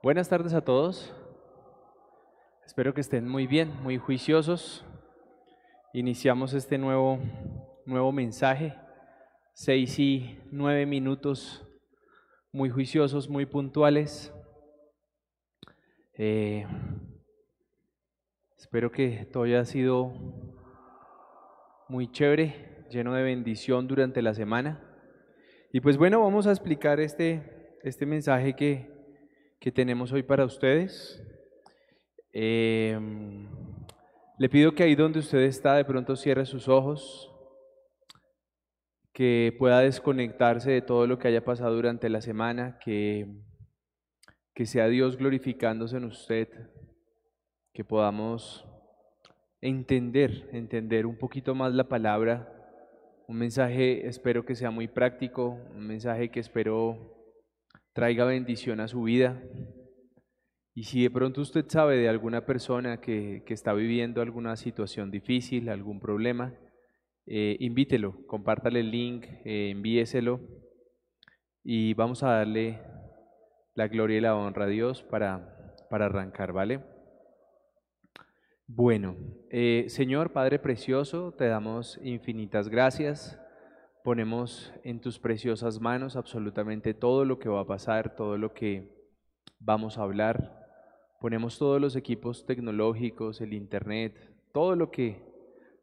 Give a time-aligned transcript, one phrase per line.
[0.00, 1.12] Buenas tardes a todos.
[2.64, 4.84] Espero que estén muy bien, muy juiciosos.
[5.92, 7.18] Iniciamos este nuevo,
[7.84, 8.76] nuevo mensaje.
[9.54, 11.66] Seis y nueve minutos,
[12.52, 14.32] muy juiciosos, muy puntuales.
[16.12, 16.64] Eh,
[18.56, 20.12] espero que todo haya sido
[21.88, 24.80] muy chévere, lleno de bendición durante la semana.
[25.72, 28.96] Y pues bueno, vamos a explicar este, este mensaje que,
[29.60, 31.22] que tenemos hoy para ustedes.
[32.32, 33.48] Em,
[34.38, 37.32] le pido que ahí donde usted está de pronto cierre sus ojos,
[39.12, 43.26] que pueda desconectarse de todo lo que haya pasado durante la semana, que,
[44.54, 46.48] que sea Dios glorificándose en usted,
[47.72, 48.64] que podamos
[49.60, 52.54] entender, entender un poquito más la palabra.
[53.26, 57.17] Un mensaje espero que sea muy práctico, un mensaje que espero
[57.98, 59.42] traiga bendición a su vida.
[60.72, 65.68] Y si de pronto usted sabe de alguna persona que, está viviendo alguna situación difícil,
[65.68, 66.54] algún problema,
[67.26, 70.38] eh, invítelo, compártale el link, eh, envíeselo
[71.64, 72.78] y vamos a darle
[73.74, 76.80] la gloria y la honra a Dios para, para arrancar, ¿vale?
[78.68, 79.16] Bueno,
[79.50, 83.40] eh, Señor Padre Precioso, te damos infinitas gracias
[84.08, 89.06] ponemos en tus preciosas manos absolutamente todo lo que va a pasar, todo lo que
[89.58, 90.66] vamos a hablar.
[91.20, 94.14] Ponemos todos los equipos tecnológicos, el internet,
[94.54, 95.22] todo lo que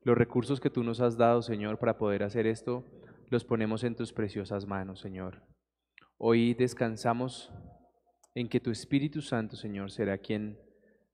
[0.01, 2.83] los recursos que tú nos has dado, Señor, para poder hacer esto,
[3.29, 5.43] los ponemos en tus preciosas manos, Señor.
[6.17, 7.53] Hoy descansamos
[8.33, 10.57] en que tu Espíritu Santo, Señor, será quien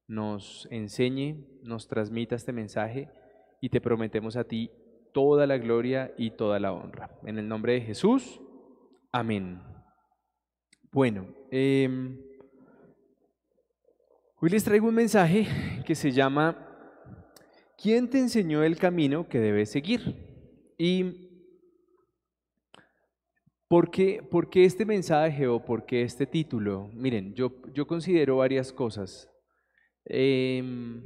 [0.08, 3.09] nos enseñe, nos transmita este mensaje
[3.59, 4.72] y te prometemos a ti
[5.14, 7.09] toda la gloria y toda la honra.
[7.26, 8.42] En el nombre de Jesús,
[9.12, 9.62] amén.
[10.92, 12.20] Bueno, em,
[14.38, 15.48] hoy les traigo un mensaje
[15.86, 16.68] que se llama
[17.78, 20.73] ¿Quién te enseñó el camino que debes seguir?
[20.78, 21.31] Y
[23.72, 26.90] ¿Por qué, ¿Por qué, este mensaje o por qué este título?
[26.94, 29.30] Miren, yo, yo considero varias cosas.
[30.03, 31.02] Em,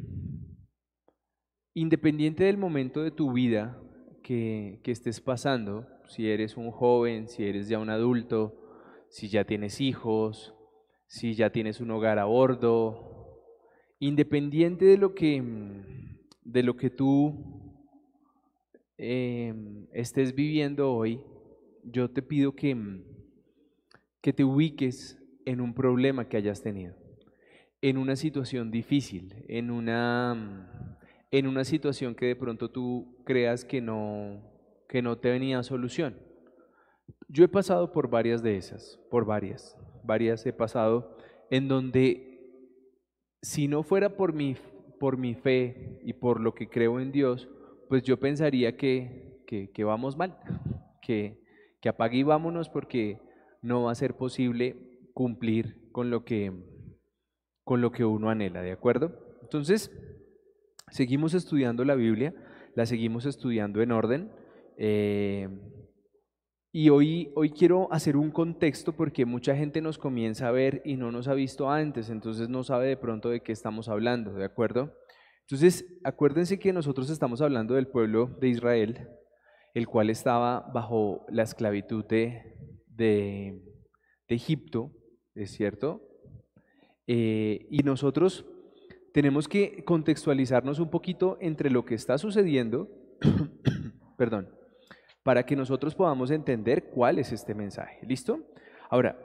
[1.76, 3.80] independiente del momento de tu vida,
[4.26, 8.56] que, estés pasando, si eres un joven, si eres ya un adulto,
[9.08, 10.56] si ya tienes hijos,
[11.06, 13.44] si ya tienes un hogar a bordo,
[14.00, 15.44] independiente de lo que,
[16.44, 17.84] de lo que tú
[18.98, 21.22] em, estés viviendo hoy,
[21.84, 22.76] yo te pido que,
[24.22, 26.96] que te ubiques en un problema que hayas tenido,
[27.80, 30.95] en una situación difícil, en una
[31.32, 34.42] en una situación que de pronto tú creas que no,
[34.88, 36.18] que no te venía solución.
[37.28, 41.18] Yo he pasado por varias de esas, por varias, varias he pasado
[41.50, 42.36] en donde
[43.42, 44.56] si no fuera por mi,
[45.00, 47.50] por mi fe y por lo que creo en Dios,
[47.90, 50.40] pues yo pensaría que, que, vamos mal,
[51.02, 51.44] que,
[51.82, 53.20] que apague y vámonos porque
[53.62, 56.52] no va a ser posible cumplir con lo que,
[57.64, 59.38] con lo que uno anhela, ¿de acuerdo?
[59.42, 59.92] Entonces,
[60.92, 62.34] Seguimos estudiando la Biblia,
[62.76, 64.32] la seguimos estudiando en orden.
[64.78, 65.50] Eh,
[66.72, 70.98] y hoy, hoy quiero hacer un contexto porque mucha gente nos comienza a ver y
[70.98, 74.44] no nos ha visto antes, entonces no sabe de pronto de qué estamos hablando, ¿de
[74.44, 74.94] acuerdo?
[75.48, 79.08] Entonces, acuérdense que nosotros estamos hablando del pueblo de Israel,
[79.74, 82.58] el cual estaba bajo la esclavitud de,
[82.88, 83.62] de,
[84.28, 84.92] Egipto,
[85.34, 86.02] ¿es cierto?
[87.08, 88.46] Eh, y nosotros
[89.16, 92.90] tenemos que contextualizarnos un poquito entre lo que está sucediendo,
[94.18, 94.50] perdón,
[95.24, 98.06] para que nosotros podamos entender cuál es este mensaje.
[98.06, 98.42] ¿Listo?
[98.90, 99.18] Ahora,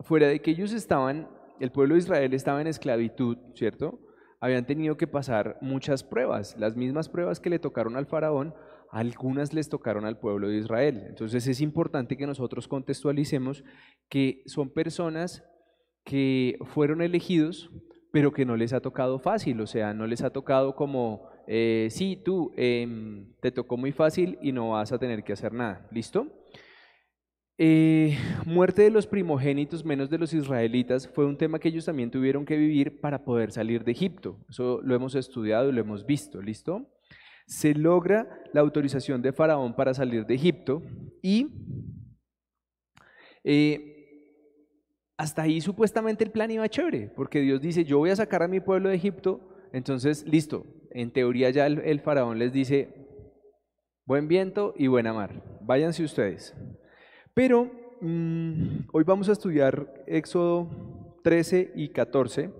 [0.00, 1.28] fuera de que ellos estaban,
[1.60, 4.00] el pueblo de Israel estaba en esclavitud, ¿cierto?
[4.40, 8.56] Habían tenido que pasar muchas pruebas, las mismas pruebas que le tocaron al faraón,
[8.90, 11.04] algunas les tocaron al pueblo de Israel.
[11.06, 13.62] Entonces es importante que nosotros contextualicemos
[14.08, 15.44] que son personas
[16.02, 17.70] que fueron elegidos
[18.12, 21.88] pero que no les ha tocado fácil, o sea, no les ha tocado como, eh,
[21.90, 25.86] sí, tú em, te tocó muy fácil y no vas a tener que hacer nada,
[25.90, 26.26] ¿listo?
[27.60, 28.16] Eh,
[28.46, 32.46] muerte de los primogénitos menos de los israelitas fue un tema que ellos también tuvieron
[32.46, 34.38] que vivir para poder salir de Egipto.
[34.48, 36.86] Eso lo hemos estudiado y lo hemos visto, ¿listo?
[37.46, 40.82] Se logra la autorización de Faraón para salir de Egipto
[41.20, 41.48] y
[43.42, 43.97] eh,
[45.18, 48.48] hasta ahí supuestamente el plan iba chévere, porque Dios dice, yo voy a sacar a
[48.48, 49.40] mi pueblo de Egipto,
[49.72, 52.88] entonces listo, en teoría ya el, faraón les dice,
[54.06, 56.54] buen viento y buena mar, váyanse ustedes.
[57.34, 57.68] Pero
[58.00, 62.50] mm, hoy vamos a estudiar Éxodo 13 y 14.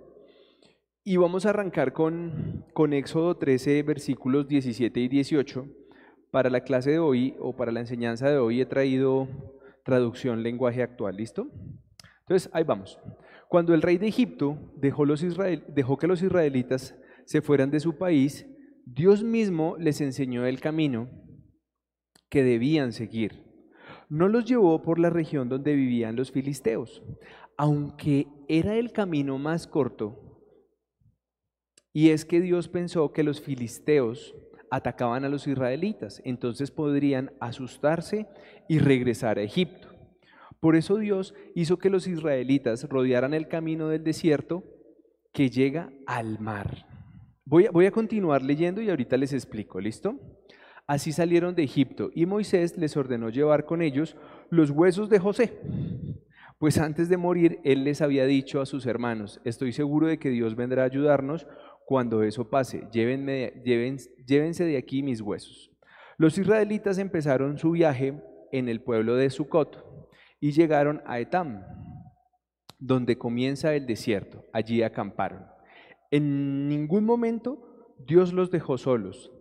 [1.04, 5.66] Y vamos a arrancar con, con Éxodo 13, versículos 17 y 18.
[6.30, 9.26] Para la clase de hoy o para la enseñanza de hoy he traído
[9.84, 11.48] traducción lenguaje actual, ¿listo?
[12.28, 13.00] Entonces, ahí vamos.
[13.48, 15.06] Cuando el rey de Egipto dejó,
[15.96, 16.94] que los israelitas
[17.24, 18.46] se fueran de su país,
[18.84, 21.08] Dios mismo les enseñó el camino
[22.28, 23.44] que debían seguir.
[24.10, 27.02] No los llevó por la región donde vivían los filisteos,
[27.56, 30.42] aunque era el camino más corto.
[31.94, 34.34] Y es que Dios pensó que los filisteos
[34.70, 38.28] atacaban a los israelitas, entonces podrían asustarse
[38.68, 39.87] y regresar a Egipto.
[40.60, 44.64] Por eso Dios hizo que los israelitas rodearan el camino del desierto
[45.32, 46.86] que llega al mar.
[47.44, 50.18] Voy a, continuar leyendo y ahorita les explico, ¿listo?
[50.86, 54.16] Así salieron de Egipto y Moisés les ordenó llevar con ellos
[54.50, 55.58] los huesos de José.
[56.58, 60.28] Pues antes de morir, él les había dicho a sus hermanos, estoy seguro de que
[60.28, 61.46] Dios vendrá a ayudarnos
[61.86, 65.70] cuando eso pase, llévense de aquí mis huesos.
[66.18, 68.20] Los israelitas empezaron su viaje
[68.50, 69.87] en el pueblo de Sucot
[70.40, 71.64] y llegaron a Etam,
[72.78, 74.44] donde comienza el desierto.
[74.52, 75.46] Allí acamparon.
[76.10, 79.32] En ningún momento Dios los dejó solos.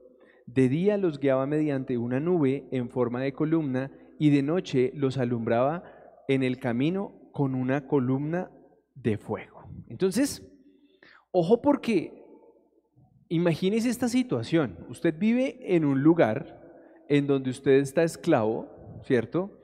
[0.46, 5.18] De día los guiaba mediante una nube en forma de columna y de noche los
[5.18, 5.84] alumbraba
[6.28, 8.52] en el camino con una columna
[8.96, 9.70] de fuego.
[9.88, 10.44] Entonces,
[11.32, 12.24] ojo porque
[13.30, 14.86] imagínese esta situación.
[14.90, 16.58] Usted vive en un lugar
[17.10, 19.57] en donde usted está esclavo, ¿cierto?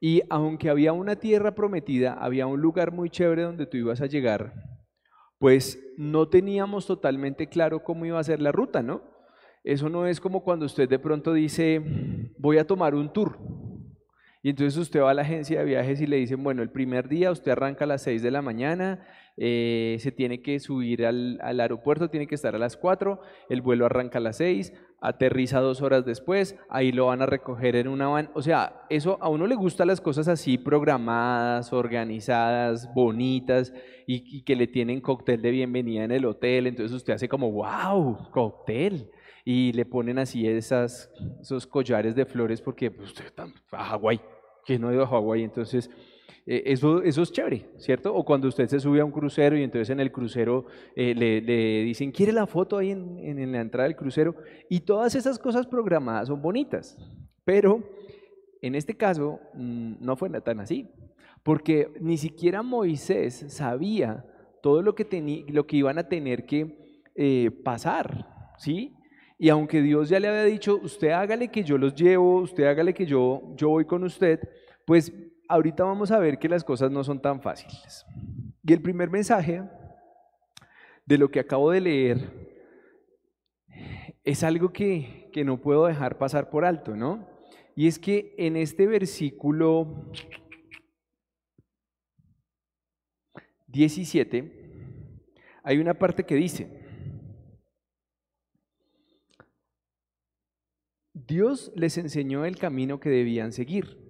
[0.00, 4.06] Y aunque había una tierra prometida, había un lugar muy chévere donde tú ibas a
[4.06, 4.52] llegar,
[5.38, 9.02] pues no teníamos totalmente claro cómo iba a ser la ruta, ¿no?
[9.64, 11.82] Eso no es como cuando usted de pronto dice,
[12.38, 13.38] voy a tomar un tour.
[14.42, 17.08] Y entonces usted va a la agencia de viajes y le dicen, bueno, el primer
[17.08, 19.04] día usted arranca a las 6 de la mañana,
[19.40, 23.86] eh, se tiene que subir al, aeropuerto, tiene que estar a las 4, el vuelo
[23.86, 28.08] arranca a las 6, aterriza dos horas después, ahí lo van a recoger en una
[28.08, 28.30] van.
[28.34, 33.72] O sea, eso a uno le gustan las cosas así programadas, organizadas, bonitas
[34.06, 36.66] y, que le tienen cóctel de bienvenida en el hotel.
[36.66, 39.08] Entonces usted hace como, wow, cóctel.
[39.44, 44.20] Y le ponen así esas, esos collares de flores porque pues, usted está a Hawái,
[44.66, 45.44] que no ha ido a Hawái.
[45.44, 45.88] Entonces
[46.50, 48.14] eh, eso, eso es chévere, ¿cierto?
[48.14, 50.64] O cuando usted se sube a un crucero y entonces en el crucero
[50.96, 54.34] eh, le, dicen, ¿quiere la foto ahí en, en, la entrada del crucero?
[54.70, 56.96] Y todas esas cosas programadas son bonitas,
[57.44, 57.82] pero
[58.62, 60.88] en este caso mm, no fue tan así,
[61.42, 64.24] porque ni siquiera Moisés sabía
[64.62, 66.78] todo lo que, lo que iban a tener que
[67.14, 68.94] eh, pasar, ¿sí?
[69.38, 72.94] Y aunque Dios ya le había dicho, usted hágale que yo los llevo, usted hágale
[72.94, 74.40] que yo, yo voy con usted,
[74.86, 75.12] pues
[75.48, 78.06] ahorita vamos a ver que las cosas no son tan fáciles.
[78.62, 79.64] Y el primer mensaje
[81.06, 82.48] de lo que acabo de leer
[84.24, 87.26] es algo que, que no puedo dejar pasar por alto, ¿no?
[87.74, 90.12] Y es que en este versículo
[93.68, 94.52] 17
[95.62, 96.68] hay una parte que dice,
[101.14, 104.07] Dios les enseñó el camino que debían seguir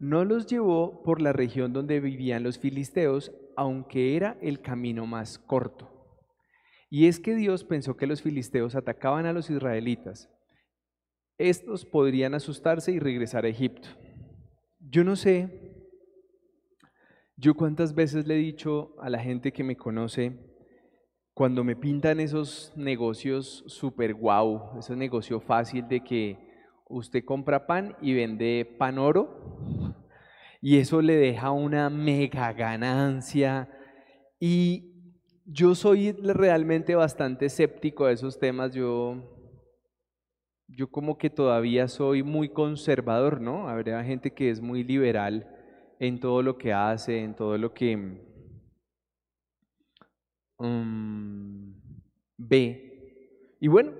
[0.00, 5.38] no los llevó por la región donde vivían los filisteos, aunque era el camino más
[5.38, 5.90] corto.
[6.90, 10.30] Y es que Dios pensó que los filisteos atacaban a los israelitas.
[11.36, 13.88] Estos podrían asustarse y regresar a Egipto.
[14.80, 15.68] Yo no sé,
[17.36, 20.32] yo cuántas veces le he dicho a la gente que me conoce,
[21.34, 26.36] cuando me pintan esos negocios super guau, ese negocio fácil de que
[26.88, 29.87] usted compra pan y vende pan oro
[30.60, 33.68] y eso le deja una mega ganancia
[34.40, 34.88] y
[35.44, 39.16] yo soy realmente bastante escéptico a esos temas, yo,
[40.66, 43.68] yo como que todavía soy muy conservador, ¿no?
[43.68, 45.48] Habría gente que es muy liberal
[45.98, 47.96] en todo lo que hace, en todo lo que
[50.58, 51.74] um,
[52.36, 53.56] ve.
[53.60, 53.92] Y bueno,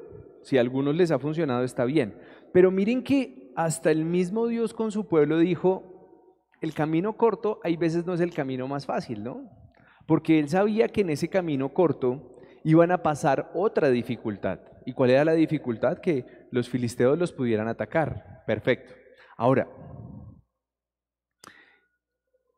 [0.42, 2.14] si a algunos les ha funcionado está bien.
[2.52, 5.87] Pero miren que hasta el mismo Dios con su pueblo dijo,
[6.60, 9.50] el camino corto hay veces no es el camino más fácil, ¿no?
[10.06, 14.60] Porque él sabía que en ese camino corto iban a pasar otra dificultad.
[14.84, 15.98] ¿Y cuál era la dificultad?
[15.98, 18.42] Que los filisteos los pudieran atacar.
[18.46, 18.94] Perfecto.
[19.36, 19.68] Ahora,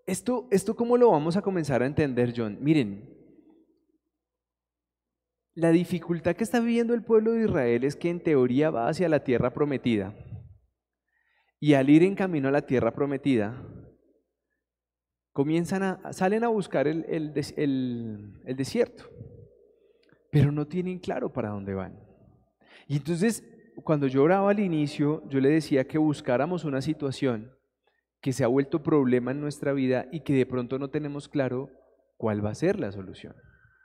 [0.06, 2.58] esto, esto cómo lo vamos a comenzar a entender, John?
[2.60, 3.16] Miren,
[5.54, 9.08] la dificultad que está viviendo el pueblo de Israel es que en teoría va hacia
[9.08, 10.14] la tierra prometida.
[11.58, 13.62] Y al ir en camino a la tierra prometida,
[15.32, 19.04] comienzan a, salen a buscar el, el desierto,
[20.30, 21.98] pero no tienen claro para dónde van.
[22.86, 23.44] Y entonces,
[23.84, 27.52] cuando yo oraba al inicio, yo le decía que buscáramos una situación
[28.20, 31.70] que se ha vuelto problema en nuestra vida y que de pronto no tenemos claro
[32.16, 33.34] cuál va a ser la solución.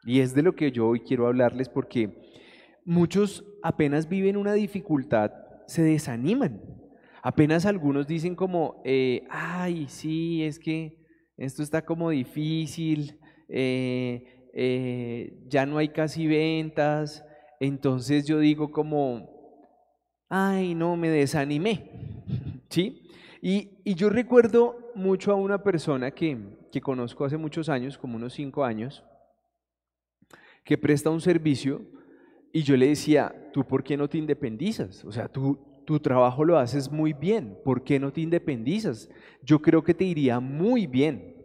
[0.06, 2.22] Y es de lo que yo hoy quiero hablarles porque
[2.84, 5.32] muchos apenas viven una dificultad,
[5.68, 6.62] se desaniman.
[7.24, 11.05] Apenas algunos dicen como, eh, ay, sí, es que
[11.38, 17.25] esto está como difícil, eh, eh, ya no hay casi ventas,
[17.60, 19.30] entonces yo digo como,
[20.30, 21.89] ay, no, me desanimé,
[22.70, 23.01] ¿sí?
[23.42, 26.38] Y, yo recuerdo mucho a una persona que,
[26.72, 29.04] que conozco hace muchos años, como unos cinco años,
[30.63, 31.82] que presta un servicio
[32.51, 35.06] y yo le decía, ¿tú por qué no te independizas?
[35.06, 39.10] O sea, tú, tu trabajo lo haces muy bien, ¿por qué no te independizas?
[39.44, 41.36] Yo creo que te iría muy bien.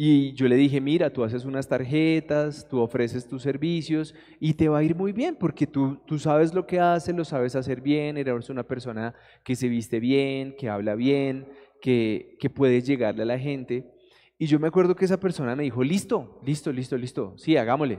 [0.00, 4.68] Y yo le dije, mira, tú haces unas tarjetas, tú ofreces tus servicios y te
[4.68, 7.80] va a ir muy bien porque tú, tú sabes lo que haces, lo sabes hacer
[7.80, 9.12] bien, eres una persona
[9.42, 11.48] que se viste bien, que habla bien,
[11.82, 13.90] que, que puedes llegarle a la gente.
[14.38, 17.98] Y yo me acuerdo que esa persona me dijo, listo, listo, listo, listo, sí, hagámosle.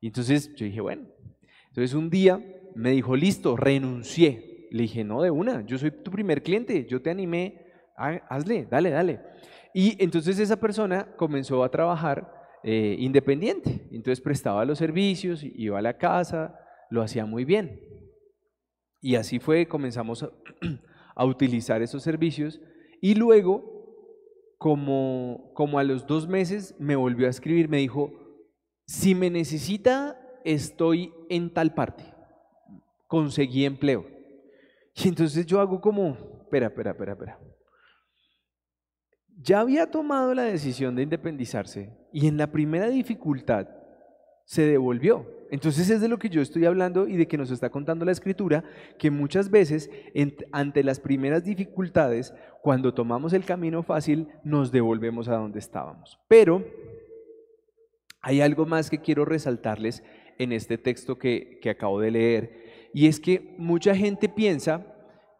[0.00, 1.08] Y entonces yo dije, bueno,
[1.66, 2.40] entonces un día
[2.76, 4.51] me dijo, listo, renuncié.
[4.72, 8.88] Le dije, no, de una, yo soy tu primer cliente, yo te animé, hazle, dale,
[8.88, 9.20] dale.
[9.74, 13.86] Y entonces esa persona comenzó a trabajar eh, independiente.
[13.90, 17.80] Entonces prestaba los servicios, iba a la casa, lo hacía muy bien.
[19.02, 22.58] Y así fue, comenzamos a, utilizar esos servicios.
[23.02, 23.62] Y luego,
[24.56, 28.10] como, como a los dos meses, me volvió a escribir, me dijo,
[28.86, 32.04] si me necesita, estoy en tal parte.
[33.06, 34.21] Conseguí empleo.
[34.94, 37.38] Y entonces yo hago como, espera, espera, espera, espera
[39.42, 43.68] ya había tomado la decisión de independizarse y en la primera dificultad
[44.44, 45.26] se devolvió.
[45.50, 48.12] Entonces es de lo que yo estoy hablando y de que nos está contando la
[48.12, 48.64] escritura,
[48.98, 49.90] que muchas veces
[50.50, 56.18] ante las primeras dificultades, cuando tomamos el camino fácil, nos devolvemos a donde estábamos.
[56.28, 56.64] Pero
[58.22, 60.02] hay algo más que quiero resaltarles
[60.38, 62.61] en este texto que, que acabo de leer,
[62.94, 64.86] y es que mucha gente piensa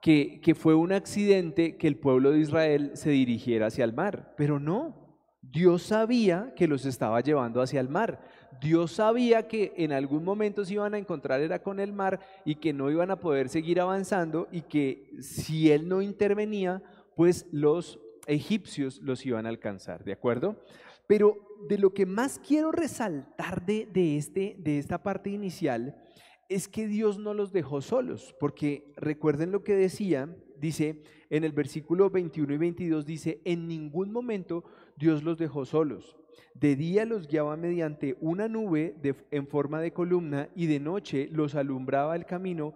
[0.02, 4.58] que, fue un accidente que el pueblo de Israel se dirigiera hacia el mar, pero
[4.58, 5.00] no.
[5.40, 8.20] Dios sabía que los estaba llevando hacia el mar.
[8.60, 12.56] Dios sabía que en algún momento se iban a encontrar era con el mar y
[12.56, 16.82] que no iban a poder seguir avanzando y que si él no intervenía,
[17.16, 20.56] pues los egipcios los iban a alcanzar, ¿de acuerdo?
[21.06, 25.96] Pero de lo que más quiero resaltar de, de, este, de esta parte inicial
[26.54, 31.52] es que Dios no los dejó solos, porque recuerden lo que decía, dice en el
[31.52, 34.64] versículo 21 y 22, dice, en ningún momento
[34.96, 36.16] Dios los dejó solos.
[36.54, 38.94] De día los guiaba mediante una nube
[39.30, 42.74] en forma de columna y de noche los alumbraba el camino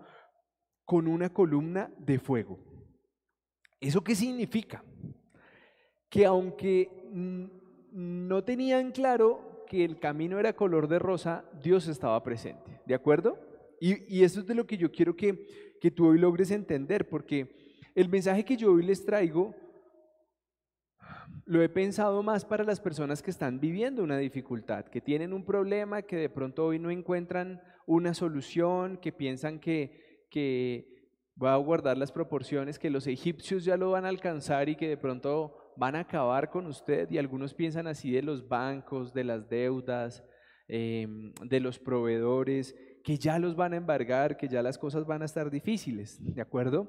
[0.85, 2.59] con una columna de fuego.
[3.80, 4.83] ¿Eso qué significa?
[6.09, 6.90] Que aunque
[7.92, 12.80] no tenían claro que el camino era color de rosa, Dios estaba presente.
[12.87, 13.46] ¿De acuerdo?
[13.80, 17.80] Y, eso es de lo que yo quiero que, que tú hoy logres entender, porque
[17.95, 19.54] el mensaje que yo hoy les traigo
[21.47, 25.45] lo he pensado más para las personas que están viviendo una dificultad, que tienen un
[25.45, 30.97] problema, que de pronto hoy no encuentran una solución, que piensan que, que
[31.40, 34.88] va a guardar las proporciones, que los egipcios ya lo van a alcanzar y que
[34.88, 37.09] de pronto van a acabar con usted.
[37.12, 40.25] Y algunos piensan así de los bancos, de las deudas,
[40.66, 42.75] em, de los proveedores
[43.07, 46.43] que ya los van a embargar, que ya las cosas van a estar difíciles, ¿de
[46.43, 46.89] acuerdo?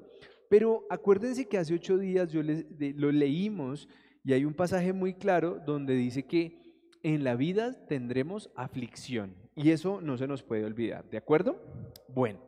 [0.50, 3.88] Pero acuérdense que hace ocho días yo les, lo leímos
[4.24, 6.58] y hay un pasaje muy claro donde dice que
[7.04, 11.62] en la vida tendremos aflicción y eso no se nos puede olvidar, ¿de acuerdo?
[12.08, 12.40] Bueno,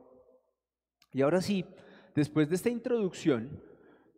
[1.12, 1.64] y ahora sí,
[2.16, 3.62] después de esta introducción,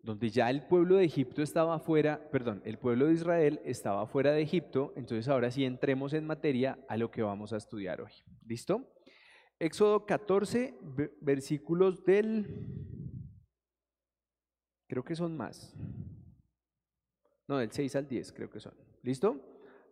[0.03, 4.33] donde ya el pueblo de Egipto estaba fuera, perdón, el pueblo de Israel estaba fuera
[4.33, 8.13] de Egipto, entonces ahora sí entremos en materia a lo que vamos a estudiar hoy.
[8.47, 8.89] ¿Listo?
[9.63, 10.75] Éxodo 14,
[11.21, 12.49] versículos del...
[14.89, 15.73] Creo que son más.
[17.47, 18.75] No, del 6 al 10 creo que son.
[19.05, 19.41] ¿Listo?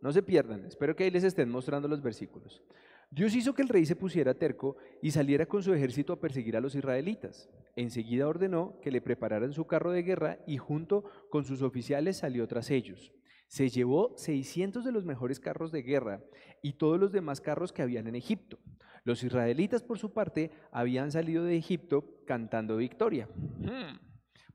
[0.02, 2.64] No se pierdan, espero que ahí les estén mostrando los versículos.
[3.12, 6.56] Dios hizo que el rey se pusiera terco y saliera con su ejército a perseguir
[6.56, 7.48] a los israelitas.
[7.76, 12.48] Enseguida ordenó que le prepararan su carro de guerra y junto con sus oficiales salió
[12.48, 13.12] tras ellos.
[13.46, 16.24] Se llevó 600 de los mejores carros de guerra
[16.60, 18.58] y todos los demás carros que habían en Egipto.
[19.04, 23.28] Los israelitas, por su parte, habían salido de Egipto cantando victoria.
[23.58, 23.98] Hmm.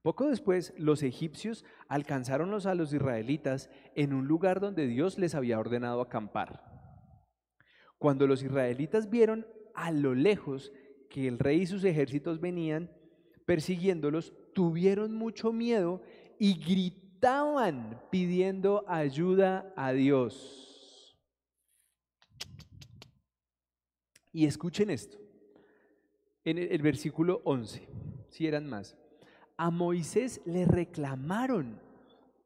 [0.01, 5.59] Poco después, los egipcios alcanzaron a los israelitas en un lugar donde Dios les había
[5.59, 6.61] ordenado acampar.
[7.97, 10.71] Cuando los israelitas vieron a lo lejos
[11.09, 12.91] que el rey y sus ejércitos venían
[13.45, 16.01] persiguiéndolos, tuvieron mucho miedo
[16.37, 20.74] y gritaban pidiendo ayuda a Dios.
[24.35, 25.17] Y escuchen esto,
[26.43, 27.87] en el, versículo 11,
[28.27, 28.97] si eran más
[29.55, 31.79] a Moisés le reclamaron,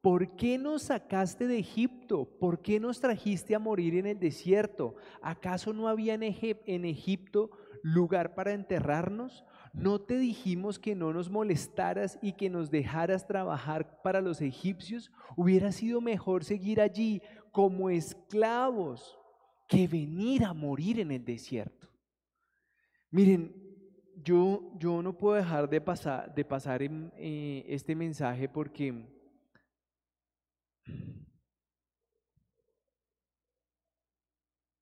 [0.01, 2.29] ¿por qué nos sacaste de Egipto?
[2.39, 4.97] ¿Por qué nos trajiste a morir en el desierto?
[5.23, 6.21] ¿Acaso no había en,
[6.85, 7.49] Egipto
[7.81, 9.43] lugar para enterrarnos?
[9.73, 15.11] ¿No te dijimos que no nos molestaras y que nos dejaras trabajar para los egipcios?
[15.35, 19.18] Hubiera sido mejor seguir allí como esclavos
[19.69, 21.87] que venir a morir en el desierto.
[23.11, 23.55] Miren,
[24.15, 29.07] yo, yo no puedo dejar de pasar, de pasar eh, este mensaje porque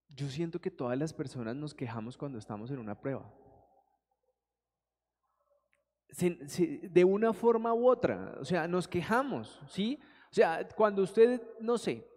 [0.08, 3.30] yo siento que todas las personas nos quejamos cuando estamos en una prueba.
[6.18, 10.00] de una forma u otra, o sea, nos quejamos, ¿sí?
[10.32, 12.08] O sea, cuando usted, no sé,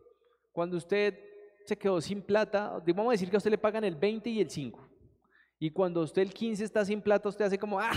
[0.53, 1.29] cuando usted
[1.71, 4.41] se quedó sin plata, vamos a decir que a usted le pagan el 20 y
[4.41, 4.89] el 5.
[5.61, 7.93] Y cuando usted el 15 está sin plata, usted hace como, ¡ah!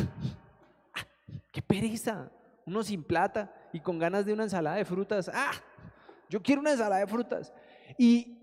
[0.94, 1.08] ¡ah!
[1.51, 2.32] ¡Qué pereza!
[2.68, 5.27] Uno sin plata y con ganas de una ensalada de frutas.
[5.34, 5.53] ¡Ah!
[6.30, 7.51] Yo quiero una ensalada de frutas.
[7.98, 8.38] Y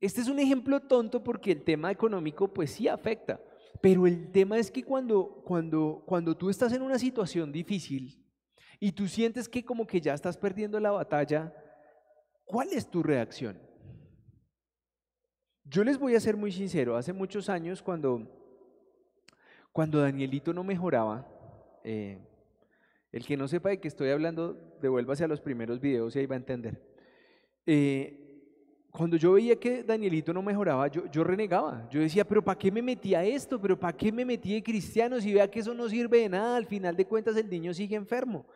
[0.00, 3.40] este es un ejemplo tonto porque el tema económico pues sí afecta.
[3.80, 8.26] Pero el tema es que cuando, cuando, cuando tú estás en una situación difícil
[8.80, 11.54] y tú sientes que como que ya estás perdiendo la batalla,
[12.44, 13.67] ¿cuál es tu reacción?
[15.68, 18.26] Yo les voy a ser muy sincero, hace muchos años cuando
[19.78, 21.24] cuando Danielito no mejoraba,
[21.84, 22.18] eh,
[23.12, 26.26] el que no sepa de qué estoy hablando, devuélvase a los primeros videos y ahí
[26.26, 26.82] va a entender.
[27.64, 28.24] Eh,
[28.90, 31.88] cuando yo veía que Danielito no mejoraba, yo, yo renegaba.
[31.90, 33.60] Yo decía, pero ¿para qué me metí a esto?
[33.60, 35.20] ¿Pero para qué me metí de cristiano?
[35.20, 37.94] Si vea que eso no sirve de nada, al final de cuentas el niño sigue
[37.94, 38.46] enfermo.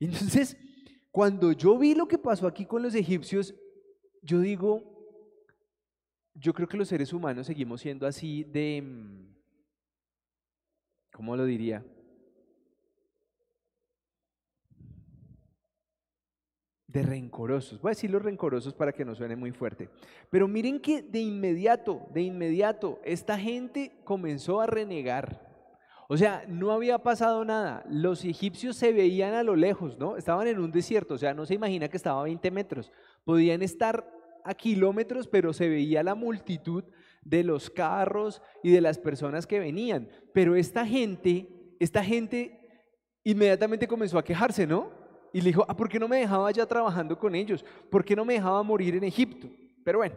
[0.00, 0.56] Entonces,
[1.10, 3.54] cuando yo vi lo que pasó aquí con los egipcios,
[4.22, 4.99] yo digo,
[6.34, 9.30] yo creo que los seres humanos seguimos siendo así de mm,
[11.20, 11.84] ¿cómo lo diría?
[16.86, 17.80] De rencorosos.
[17.80, 19.90] Voy a decir los rencorosos para que no suene muy fuerte.
[20.30, 25.46] Pero miren que de inmediato, de inmediato, esta gente comenzó a renegar.
[26.08, 27.84] O sea, no había pasado nada.
[27.88, 30.16] Los egipcios se veían a lo lejos, ¿no?
[30.16, 32.90] Estaban en un desierto, o sea, no se imagina que estaba a 20 metros.
[33.24, 34.10] Podían estar
[34.44, 36.84] a kilómetros, pero se veía la multitud
[37.22, 40.08] de los carros y de las personas que venían.
[40.32, 42.60] Pero esta gente, esta gente
[43.24, 44.90] inmediatamente comenzó a quejarse, ¿no?
[45.32, 47.64] Y le dijo, ah, ¿por qué no me dejaba ya trabajando con ellos?
[47.90, 49.48] ¿Por qué no me dejaba morir en Egipto?
[49.84, 50.16] Pero bueno.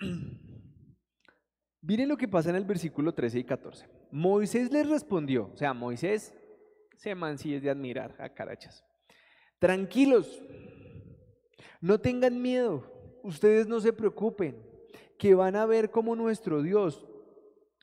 [1.82, 3.86] Miren lo que pasa en el versículo 13 y 14.
[4.10, 6.34] Moisés les respondió, o sea, Moisés
[6.96, 8.82] se man es de admirar a carachas.
[9.58, 10.42] Tranquilos,
[11.84, 12.82] no tengan miedo,
[13.22, 14.56] ustedes no se preocupen,
[15.18, 17.06] que van a ver cómo nuestro Dios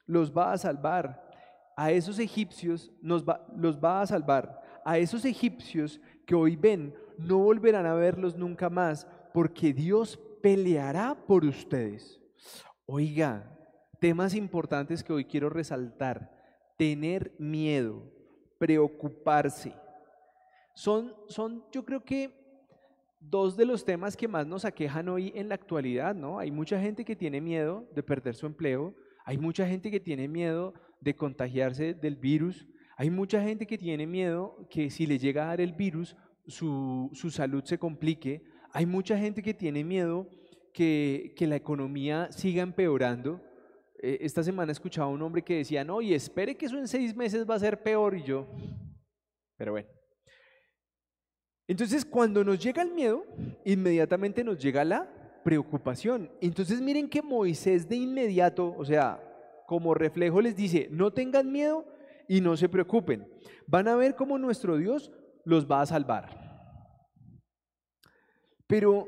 [0.08, 1.30] los va a salvar.
[1.78, 3.24] A esos egipcios nos
[3.56, 4.60] los va a salvar.
[4.84, 11.16] A esos egipcios que hoy ven, no volverán a verlos nunca más, porque Dios peleará
[11.28, 12.20] por ustedes.
[12.88, 13.56] Oiga,
[14.00, 16.28] temas importantes que hoy quiero resaltar.
[16.76, 18.02] Tener miedo,
[18.58, 19.76] preocuparse.
[20.74, 22.41] Son, son yo creo que
[23.22, 26.40] dos de los temas que más nos aquejan hoy en la actualidad, ¿no?
[26.40, 30.28] Hay mucha gente que tiene miedo de perder su empleo, hay mucha gente que tiene
[30.28, 35.44] miedo de contagiarse del virus, hay mucha gente que tiene miedo que si le llega
[35.44, 36.16] a dar el virus,
[36.48, 40.28] su, salud se complique, hay mucha gente que tiene miedo
[40.74, 43.42] que, que la economía siga empeorando.
[44.02, 46.88] Eh, esta semana escuchaba a un hombre que decía, no, y espere que eso en
[46.88, 48.48] seis meses va a ser peor, y yo,
[49.58, 50.01] pero bueno.
[51.68, 53.26] Entonces, cuando nos llega el miedo,
[53.64, 55.10] inmediatamente nos llega la
[55.44, 56.30] preocupación.
[56.42, 59.22] Entonces, miren que Moisés de inmediato, o sea,
[59.68, 61.86] como reflejo les dice, no tengan miedo
[62.28, 63.28] y no se preocupen.
[63.68, 65.12] Van a ver cómo nuestro Dios
[65.46, 66.42] los va a salvar.
[68.68, 69.08] Pero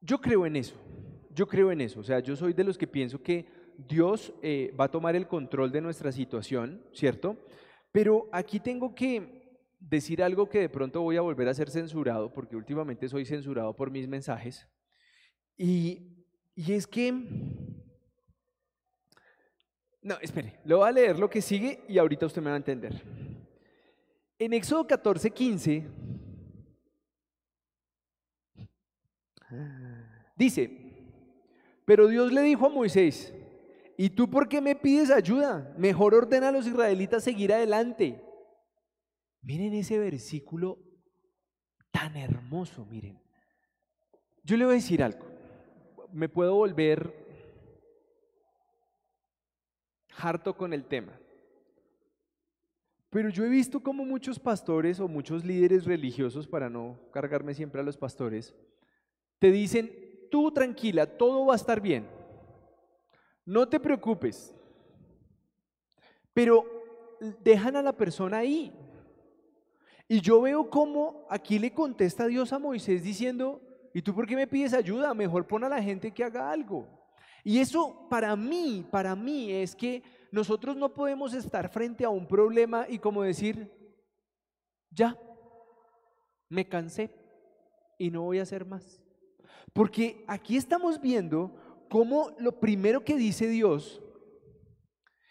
[0.00, 0.74] yo creo en eso,
[1.30, 2.00] yo creo en eso.
[2.00, 5.26] O sea, yo soy de los que pienso que Dios eh, va a tomar el
[5.26, 7.36] control de nuestra situación, ¿cierto?
[7.90, 9.43] Pero aquí tengo que
[9.88, 13.74] decir algo que de pronto voy a volver a ser censurado, porque últimamente soy censurado
[13.74, 14.66] por mis mensajes.
[15.56, 17.12] Y, y es que
[20.04, 22.58] No, espere, lo voy a leer lo que sigue y ahorita usted me va a
[22.58, 23.02] entender.
[24.38, 25.86] En Éxodo 14, 15,
[30.36, 30.70] dice,
[31.86, 33.32] pero Dios le dijo a Moisés,
[33.96, 35.72] ¿y tú por qué me pides ayuda?
[35.78, 38.20] Mejor ordena a los israelitas seguir adelante.
[39.44, 40.78] Miren ese versículo
[41.90, 43.20] tan hermoso, miren.
[44.42, 45.26] Yo le voy a decir algo.
[46.12, 47.12] Me puedo volver
[50.16, 51.18] harto con el tema.
[53.10, 57.80] Pero yo he visto como muchos pastores o muchos líderes religiosos, para no cargarme siempre
[57.80, 58.54] a los pastores,
[59.38, 59.92] te dicen,
[60.30, 62.08] tú tranquila, todo va a estar bien.
[63.44, 64.54] No te preocupes.
[66.32, 66.64] Pero
[67.42, 68.72] dejan a la persona ahí.
[70.08, 73.62] Y yo veo cómo aquí le contesta Dios a Moisés diciendo,
[73.94, 75.14] ¿y tú por qué me pides ayuda?
[75.14, 76.86] Mejor pon a la gente que haga algo.
[77.42, 82.26] Y eso para mí, para mí es que nosotros no podemos estar frente a un
[82.26, 83.70] problema y como decir,
[84.90, 85.18] ya,
[86.48, 87.10] me cansé
[87.98, 89.00] y no voy a hacer más.
[89.72, 91.54] Porque aquí estamos viendo
[91.88, 94.02] cómo lo primero que dice Dios,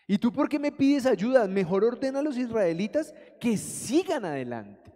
[0.07, 1.47] ¿y tú por qué me pides ayuda?
[1.47, 4.91] Mejor ordena a los israelitas que sigan adelante.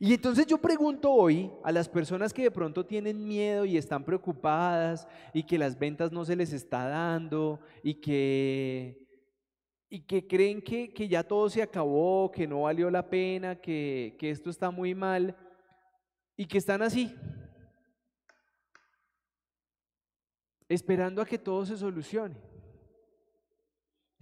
[0.00, 4.04] Y entonces yo pregunto hoy a las personas que de pronto tienen miedo y están
[4.04, 9.04] preocupadas y que las ventas no se les está dando y que
[9.94, 14.30] y que creen que, ya todo se acabó, que no valió la pena, que, que
[14.30, 15.36] esto está muy mal
[16.36, 17.14] y que están así,
[20.68, 22.53] esperando a que todo se solucione.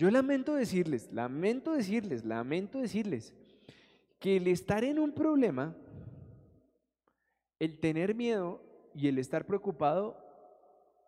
[0.02, 3.32] Yo lamento decirles, lamento decirles, lamento decirles
[4.18, 5.76] que el estar en un problema,
[7.60, 8.60] el tener miedo
[8.96, 10.18] y el estar preocupado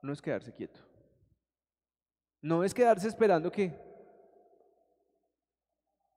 [0.00, 0.78] no es quedarse quieto.
[2.40, 3.76] No es quedarse esperando que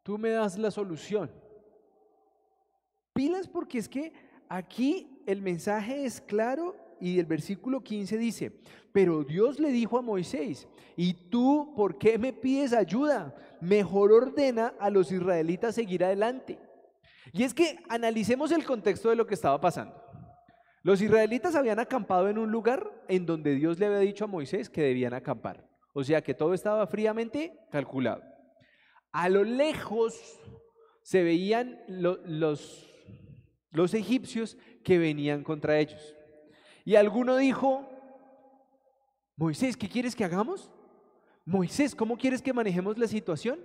[0.03, 1.31] tú me das la solución.
[3.11, 4.13] Pilas porque es que
[4.47, 8.51] aquí el mensaje es claro y el versículo 15 dice,
[8.91, 13.35] pero Dios le dijo a Moisés, ¿y tú por qué me pides ayuda?
[13.61, 16.59] Mejor ordena a los israelitas seguir adelante.
[17.33, 20.01] Y es que analicemos el contexto de lo que estaba pasando.
[20.83, 24.69] Los israelitas habían acampado en un lugar en donde Dios le había dicho a Moisés
[24.69, 25.67] que debían acampar.
[25.93, 28.23] O sea que todo estaba fríamente calculado.
[29.11, 30.19] A lo lejos
[31.01, 32.87] se veían los,
[33.71, 36.16] los egipcios que venían contra ellos.
[36.87, 37.85] Y alguno dijo,
[39.35, 40.71] Moisés, ¿qué quieres que hagamos?
[41.43, 43.59] Moisés, ¿cómo quieres que manejemos la situación?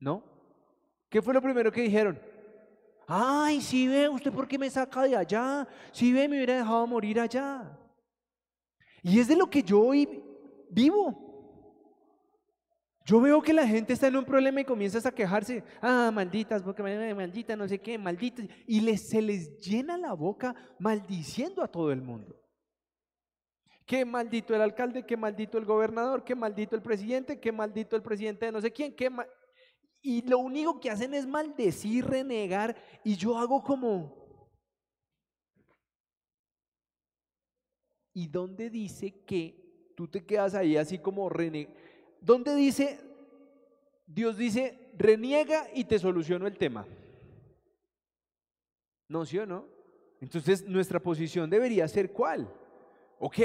[0.00, 0.22] ¿No?
[1.10, 2.18] ¿Qué fue lo primero que dijeron?
[3.06, 5.68] Ay, si ve, ¿usted por qué me saca de allá?
[5.92, 7.78] Si ve, me hubiera dejado morir allá.
[9.02, 10.24] Y es de lo que yo hoy
[10.70, 11.25] vivo.
[13.06, 16.60] Yo veo que la gente está en un problema y comienzas a quejarse, ah, malditas,
[16.64, 21.92] porque maldita, no sé qué, malditas, y se les llena la boca maldiciendo a todo
[21.92, 22.34] el mundo.
[23.86, 28.02] Qué maldito el alcalde, qué maldito el gobernador, qué maldito el presidente, qué maldito el
[28.02, 29.08] presidente de no sé quién, qué
[30.02, 34.26] y lo único que hacen es maldecir, renegar, y yo hago como...
[38.12, 41.86] ¿Y dónde dice que tú te quedas ahí así como renegar?
[42.26, 42.98] ¿Dónde dice,
[44.04, 46.84] Dios dice, reniega y te soluciono el tema?
[49.08, 49.64] ¿No, sí o no?
[50.20, 52.52] Entonces nuestra posición debería ser cuál?
[53.20, 53.38] Ok,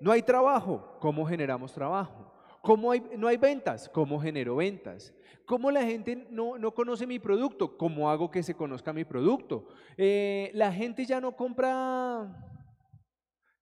[0.00, 2.32] no hay trabajo, ¿cómo generamos trabajo?
[2.62, 3.86] ¿Cómo hay, no hay ventas?
[3.90, 5.12] ¿Cómo genero ventas?
[5.44, 7.76] ¿Cómo la gente no, no, conoce mi producto?
[7.76, 9.68] ¿Cómo hago que se conozca mi producto?
[9.98, 12.55] Eh, la gente ya no compra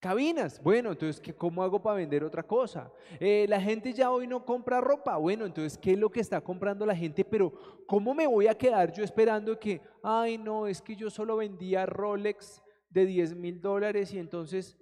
[0.04, 2.92] Cabinas, bueno, entonces, ¿cómo hago para vender otra cosa?
[3.18, 6.42] Eh, la gente ya hoy no compra ropa, bueno, entonces, ¿qué es lo que está
[6.42, 7.24] comprando la gente?
[7.24, 7.54] Pero,
[7.86, 11.86] ¿cómo me voy a quedar yo esperando que, ay, no, es que yo solo vendía
[11.86, 14.76] Rolex de 10 mil dólares y entonces,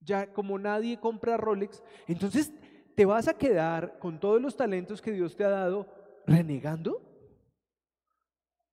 [0.00, 2.54] ya como nadie compra Rolex, entonces,
[2.94, 5.86] ¿te vas a quedar con todos los talentos que Dios te ha dado
[6.26, 7.02] renegando?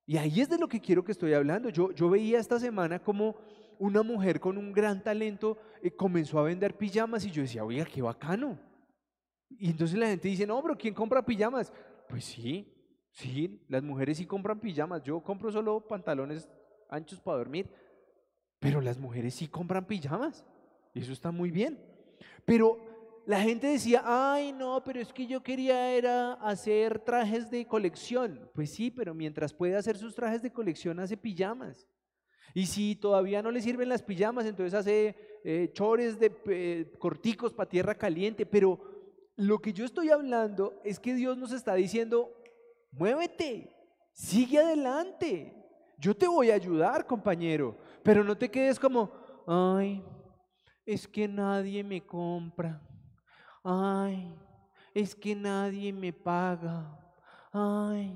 [0.06, 1.68] Y ahí es de lo que quiero que estoy hablando.
[1.68, 3.36] Yo, yo veía esta semana como
[3.84, 7.84] una mujer con un gran talento eh, comenzó a vender pijamas y yo decía, oiga,
[7.84, 8.58] qué bacano.
[9.50, 11.74] Y entonces la gente dice, no, pero ¿quién compra pijamas?
[12.08, 12.74] Pues sí,
[13.12, 15.04] sí, las mujeres sí compran pijamas.
[15.04, 16.50] Yo compro solo pantalones
[16.90, 17.70] anchos para dormir,
[18.58, 20.46] pero las mujeres sí compran pijamas.
[20.94, 21.78] Y eso está muy bien.
[22.46, 22.80] Pero
[23.26, 28.50] la gente decía, ay, no, pero es que yo quería era hacer trajes de colección.
[28.54, 31.86] Pues sí, pero mientras puede hacer sus trajes de colección, hace pijamas.
[32.54, 37.54] Y si todavía no le sirven las pijamas, entonces hace eh, chores de eh, corticos
[37.54, 38.80] para tierra caliente, pero
[39.36, 42.32] lo que yo estoy hablando es que Dios nos está diciendo,
[42.92, 43.76] muévete,
[44.12, 45.54] sigue adelante.
[45.98, 49.12] Yo te voy a ayudar, compañero, pero no te quedes como,
[49.48, 50.04] ay,
[50.86, 52.82] es que nadie me compra.
[53.64, 54.36] Ay,
[54.94, 57.00] es que nadie me paga.
[57.52, 58.16] Ay,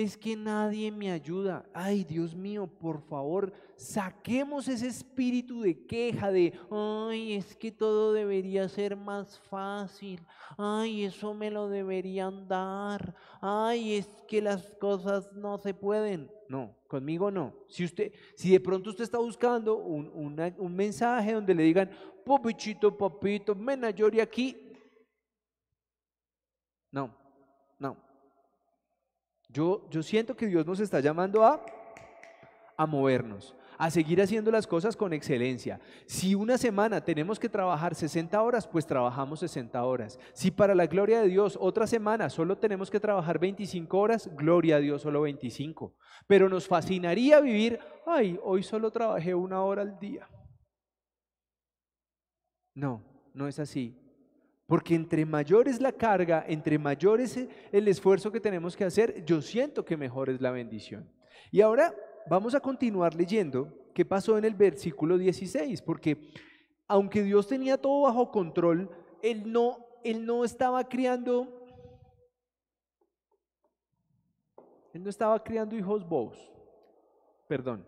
[0.00, 1.64] es que nadie me ayuda.
[1.72, 8.12] Ay, Dios mío, por favor, saquemos ese espíritu de queja, de, ay, es que todo
[8.12, 10.20] debería ser más fácil.
[10.56, 13.14] Ay, eso me lo deberían dar.
[13.40, 16.30] Ay, es que las cosas no se pueden.
[16.48, 17.54] No, conmigo no.
[17.68, 20.10] Si usted, si de pronto usted está buscando un,
[20.58, 21.90] un mensaje donde le digan,
[22.24, 24.56] papichito, papito, mena, llore aquí.
[26.90, 27.14] No,
[27.78, 28.09] no.
[29.52, 31.64] Yo, yo siento que Dios nos está llamando a,
[32.76, 35.80] a movernos, a seguir haciendo las cosas con excelencia.
[36.06, 40.18] Si una semana tenemos que trabajar 60 horas, pues trabajamos 60 horas.
[40.34, 44.76] Si para la gloria de Dios otra semana solo tenemos que trabajar 25 horas, gloria
[44.76, 45.96] a Dios solo 25.
[46.28, 50.28] Pero nos fascinaría vivir, ay, hoy solo trabajé una hora al día.
[52.74, 53.02] No,
[53.34, 53.99] no es así.
[54.70, 57.36] Porque entre mayor es la carga, entre mayor es
[57.72, 61.10] el esfuerzo que tenemos que hacer, yo siento que mejor es la bendición.
[61.50, 61.92] Y ahora
[62.28, 66.30] vamos a continuar leyendo qué pasó en el versículo 16, porque
[66.86, 68.88] aunque Dios tenía todo bajo control,
[69.24, 71.66] Él no, él no estaba criando,
[74.94, 76.48] Él no estaba criando hijos bobos,
[77.48, 77.84] perdón.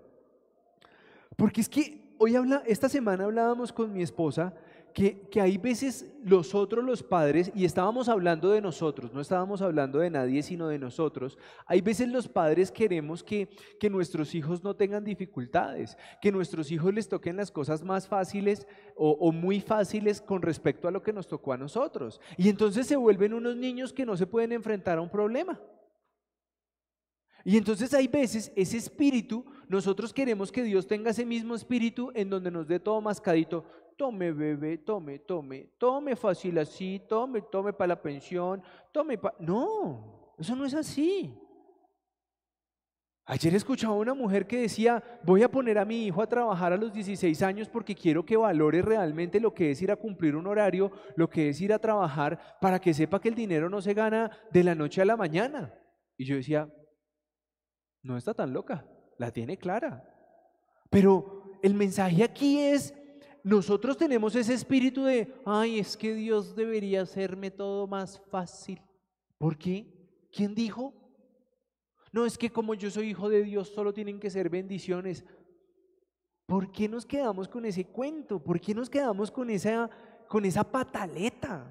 [1.36, 4.52] Porque es que hoy habla, esta semana hablábamos con mi esposa
[4.92, 10.11] que, hay veces nosotros los padres, y estábamos hablando de nosotros, no estábamos hablando de
[10.11, 13.48] nadie sino de nosotros, hay veces los padres queremos que,
[13.81, 18.66] que nuestros hijos no tengan dificultades, que nuestros hijos les toquen las cosas más fáciles
[18.96, 22.20] o, o muy fáciles con respecto a lo que nos tocó a nosotros.
[22.37, 25.61] Y entonces se vuelven unos niños que no se pueden enfrentar a un problema.
[27.44, 32.31] Y entonces hay veces ese espíritu, nosotros queremos que Dios tenga ese mismo espíritu en
[32.31, 33.64] donde nos dé todo mascadito
[33.96, 39.37] tome bebé, tome, tome, tome fácil así, tome, tome para la pensión, tome para...
[39.38, 41.38] No, eso no es así.
[43.24, 46.76] Ayer escuchaba una mujer que decía, voy a poner a mi hijo a trabajar a
[46.76, 50.48] los 16 años porque quiero que valore realmente lo que es ir a cumplir un
[50.48, 53.94] horario, lo que es ir a trabajar, para que sepa que el dinero no se
[53.94, 55.72] gana de la noche a la mañana.
[56.16, 56.68] Y yo decía,
[58.02, 58.85] no está tan loca,
[59.18, 60.05] la tiene clara.
[60.90, 62.92] Pero el mensaje aquí es,
[63.44, 68.81] nosotros tenemos ese espíritu de, ay, es que Dios debería hacerme todo más fácil.
[69.38, 69.87] ¿Por qué?
[70.31, 70.94] ¿Quién dijo?
[72.12, 75.24] No, es que como yo soy hijo de Dios, solo tienen que ser bendiciones.
[76.46, 78.38] ¿Por qué nos quedamos con ese cuento?
[78.38, 79.90] ¿Por qué nos quedamos con esa,
[80.28, 81.66] con esa pataleta?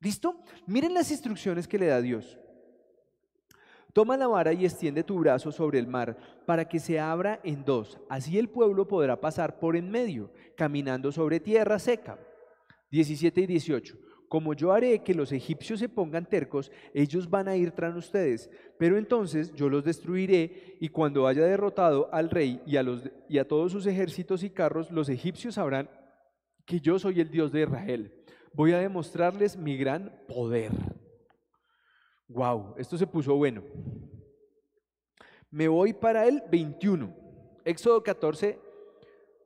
[0.00, 0.40] ¿Listo?
[0.66, 2.38] Miren las instrucciones que le da Dios.
[3.94, 7.64] Toma la vara y extiende tu brazo sobre el mar para que se abra en
[7.64, 7.96] dos.
[8.08, 12.18] Así el pueblo podrá pasar por en medio, caminando sobre tierra seca.
[12.90, 13.96] 17 y 18.
[14.28, 18.50] Como yo haré que los egipcios se pongan tercos, ellos van a ir tras ustedes.
[18.80, 23.38] Pero entonces yo los destruiré y cuando haya derrotado al rey y a, los, y
[23.38, 25.88] a todos sus ejércitos y carros, los egipcios sabrán
[26.66, 28.12] que yo soy el Dios de Israel.
[28.52, 30.72] Voy a demostrarles mi gran poder.
[32.28, 33.62] Wow, esto se puso bueno.
[35.50, 37.14] Me voy para el 21.
[37.64, 38.58] Éxodo 14,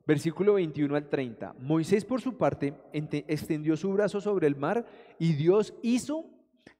[0.07, 1.55] versículo 21 al 30.
[1.59, 4.87] Moisés por su parte extendió su brazo sobre el mar
[5.19, 6.25] y Dios hizo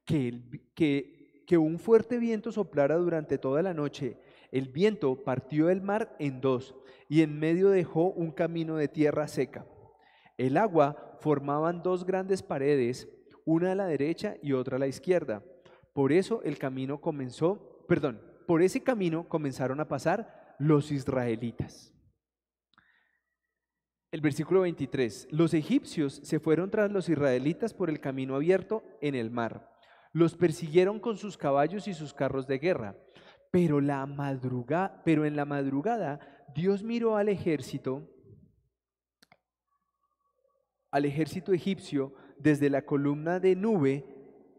[0.05, 4.17] que, un fuerte viento soplara durante toda la noche.
[4.51, 6.75] El viento partió el mar en dos
[7.09, 9.65] y en medio dejó un camino de tierra seca.
[10.37, 13.09] El agua formaban dos grandes paredes,
[13.45, 15.43] una a la derecha y otra a la izquierda
[15.93, 21.93] por eso el camino comenzó, perdón, por ese camino comenzaron a pasar los israelitas.
[24.11, 29.13] El versículo 23, los egipcios se fueron tras los israelitas por el camino abierto en
[29.13, 29.71] el mar.
[30.13, 32.97] Los persiguieron con sus caballos y sus carros de guerra.
[33.51, 34.07] Pero, la
[35.05, 36.19] pero en la madrugada
[36.55, 38.09] Dios miró al ejército,
[40.91, 44.05] al ejército egipcio desde la columna de nube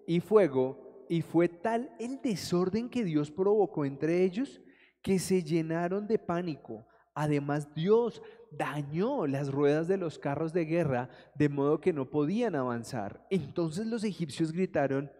[0.06, 4.62] y fuego y fue tal el desorden que Dios provocó entre ellos
[5.02, 6.86] que se llenaron de pánico.
[7.14, 12.54] Además, Dios dañó las ruedas de los carros de guerra de modo que no podían
[12.54, 13.26] avanzar.
[13.28, 15.10] Entonces los egipcios gritaron,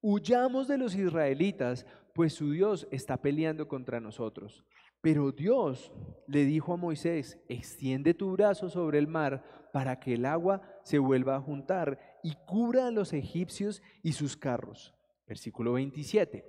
[0.00, 4.64] huyamos de los israelitas, pues su Dios está peleando contra nosotros.
[5.00, 5.90] Pero Dios
[6.28, 9.42] le dijo a Moisés, extiende tu brazo sobre el mar
[9.72, 14.36] para que el agua se vuelva a juntar y cubra a los egipcios y sus
[14.36, 14.94] carros.
[15.26, 16.44] Versículo 27.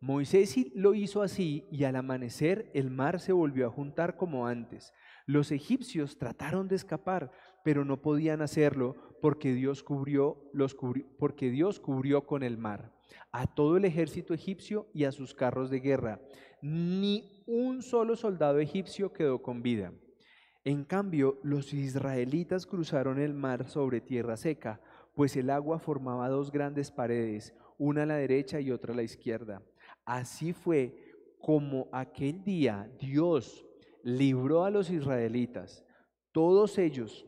[0.00, 4.92] Moisés lo hizo así y al amanecer el mar se volvió a juntar como antes.
[5.26, 7.32] Los egipcios trataron de escapar,
[7.64, 10.76] pero no podían hacerlo porque Dios cubrió, los
[11.18, 12.92] porque Dios cubrió con el mar
[13.32, 16.20] a todo el ejército egipcio y a sus carros de guerra.
[16.62, 19.92] Ni un solo soldado egipcio quedó con vida.
[20.64, 24.80] En cambio, los israelitas cruzaron el mar sobre tierra seca,
[25.14, 29.02] pues el agua formaba dos grandes paredes, una a la derecha y otra a la
[29.02, 29.62] izquierda.
[30.04, 33.64] Así fue como aquel día Dios
[34.02, 35.84] libró a los israelitas.
[36.32, 37.26] Todos ellos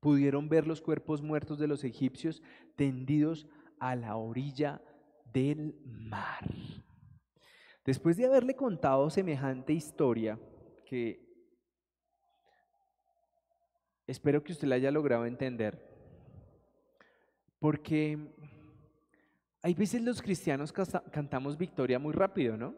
[0.00, 2.42] pudieron ver los cuerpos muertos de los egipcios
[2.76, 4.80] tendidos a la orilla
[5.32, 6.48] del mar.
[7.84, 10.38] Después de haberle contado semejante historia,
[10.84, 11.24] que
[14.06, 15.80] espero que usted la haya logrado entender,
[17.58, 18.18] porque
[19.66, 20.72] hay veces los cristianos
[21.10, 22.72] cantamos victoria muy rápido, ¿no?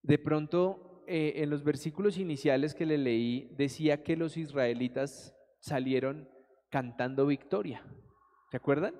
[0.00, 6.28] De pronto, eh, en los versículos iniciales que le leí, decía que los israelitas salieron
[6.70, 7.82] cantando victoria.
[8.52, 8.94] ¿Se acuerdan?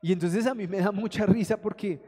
[0.00, 2.00] Y entonces a mí me da mucha risa porque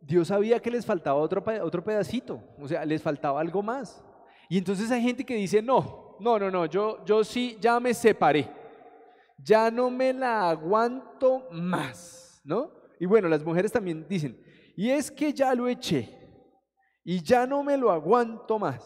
[0.00, 4.04] Dios sabía que les faltaba otro, otro pedacito, o sea, les faltaba algo más.
[4.48, 7.94] Y entonces hay gente que dice, no, no, no, no, yo, yo sí ya me
[7.94, 8.50] separé,
[9.44, 12.72] ya no me la aguanto más, ¿no?
[13.00, 14.40] Y bueno, las mujeres también dicen,
[14.76, 16.08] y es que ya lo eché
[17.04, 18.84] y ya no me lo aguanto más.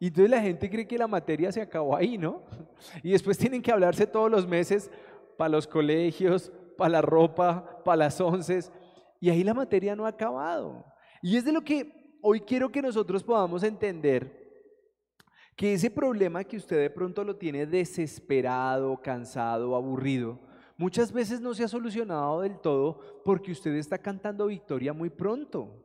[0.00, 2.42] Y entonces la gente cree que la materia se acabó ahí, ¿no?
[3.02, 4.90] Y después tienen que hablarse todos los meses
[5.38, 8.60] para los colegios, para la ropa, para las once.
[9.20, 10.84] Y ahí la materia no ha acabado.
[11.22, 14.42] Y es de lo que hoy quiero que nosotros podamos entender
[15.56, 20.40] que ese problema que usted de pronto lo tiene desesperado, cansado, aburrido,
[20.76, 25.82] muchas veces no se ha solucionado del todo porque usted está cantando victoria muy pronto.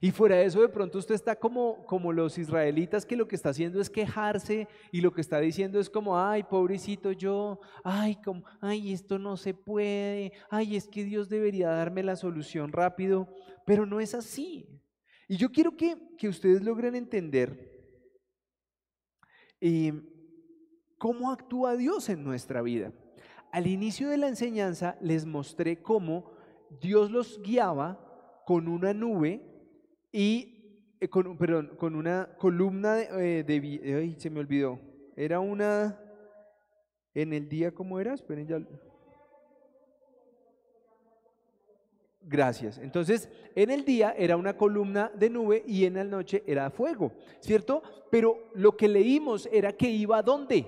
[0.00, 3.36] Y fuera de eso, de pronto usted está como, como los israelitas que lo que
[3.36, 8.16] está haciendo es quejarse y lo que está diciendo es como, ay, pobrecito yo, ay,
[8.16, 13.28] como, ay, esto no se puede, ay, es que Dios debería darme la solución rápido,
[13.64, 14.68] pero no es así.
[15.26, 17.72] Y yo quiero que, que ustedes logren entender
[19.60, 19.92] eh,
[20.98, 22.92] cómo actúa Dios en nuestra vida.
[23.54, 26.32] Al inicio de la enseñanza les mostré cómo
[26.80, 29.42] Dios los guiaba con una nube
[30.10, 34.80] y eh, con, perdón, con una columna de, eh, ay, se me olvidó,
[35.14, 36.00] era una,
[37.14, 38.14] en el día, ¿cómo era?
[38.14, 38.60] Esperen ya.
[42.22, 42.78] Gracias.
[42.78, 47.12] Entonces, en el día era una columna de nube y en la noche era fuego,
[47.38, 47.84] ¿cierto?
[48.10, 50.66] Pero lo que leímos era que iba a dónde?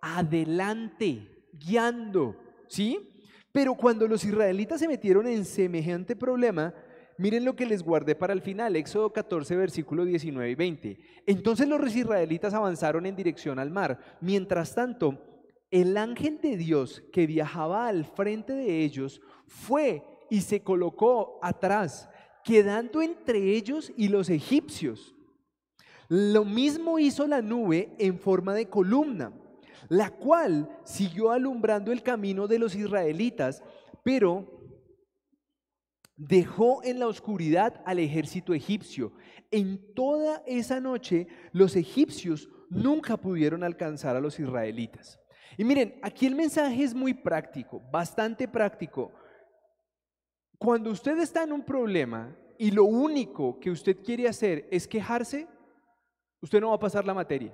[0.00, 2.36] Adelante, guiando,
[2.68, 2.98] ¿sí?
[3.52, 6.74] Pero cuando los israelitas se metieron en semejante problema,
[7.16, 10.98] Miren lo que les guardé para el final, Éxodo 14, versículo 19 y 20.
[11.26, 14.00] Entonces los israelitas avanzaron en dirección al mar.
[14.20, 15.20] Mientras tanto,
[15.70, 22.08] el ángel de Dios que viajaba al frente de ellos fue y se colocó atrás,
[22.42, 25.14] quedando entre ellos y los egipcios.
[26.08, 29.32] Lo mismo hizo la nube en forma de columna,
[29.88, 33.62] la cual siguió alumbrando el camino de los israelitas,
[34.02, 34.54] pero
[36.16, 39.12] dejó en la oscuridad al ejército egipcio.
[39.50, 45.20] En toda esa noche los egipcios nunca pudieron alcanzar a los israelitas.
[45.56, 49.12] Y miren, aquí el mensaje es muy práctico, bastante práctico.
[50.58, 55.46] Cuando usted está en un problema y lo único que usted quiere hacer es quejarse,
[56.40, 57.52] usted no va a pasar la materia.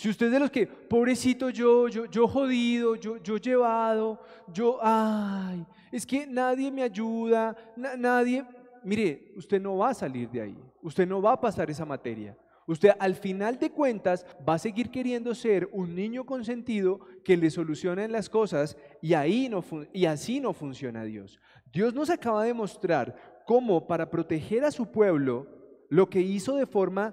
[0.00, 4.18] Si usted es de los que, pobrecito yo, yo, yo jodido, yo, yo llevado,
[4.50, 8.42] yo, ay, es que nadie me ayuda, nadie,
[8.82, 12.34] mire, usted no va a salir de ahí, usted no va a pasar esa materia.
[12.66, 17.50] Usted al final de cuentas va a seguir queriendo ser un niño consentido que le
[17.50, 21.38] solucione las cosas y, ahí no y así no funciona Dios.
[21.70, 25.46] Dios nos acaba de mostrar cómo para proteger a su pueblo,
[25.90, 27.12] lo que hizo de forma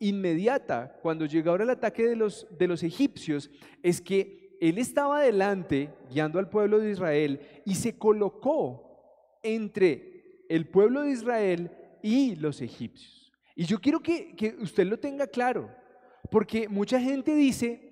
[0.00, 3.50] inmediata cuando llegó el ataque de los, de los egipcios
[3.82, 10.68] es que él estaba adelante guiando al pueblo de Israel y se colocó entre el
[10.68, 11.70] pueblo de Israel
[12.02, 13.32] y los egipcios.
[13.54, 15.70] Y yo quiero que, que usted lo tenga claro,
[16.30, 17.86] porque mucha gente dice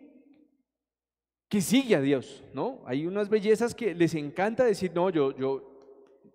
[1.49, 2.83] que sigue a Dios, ¿no?
[2.87, 5.75] Hay unas bellezas que les encanta decir, no, yo, yo,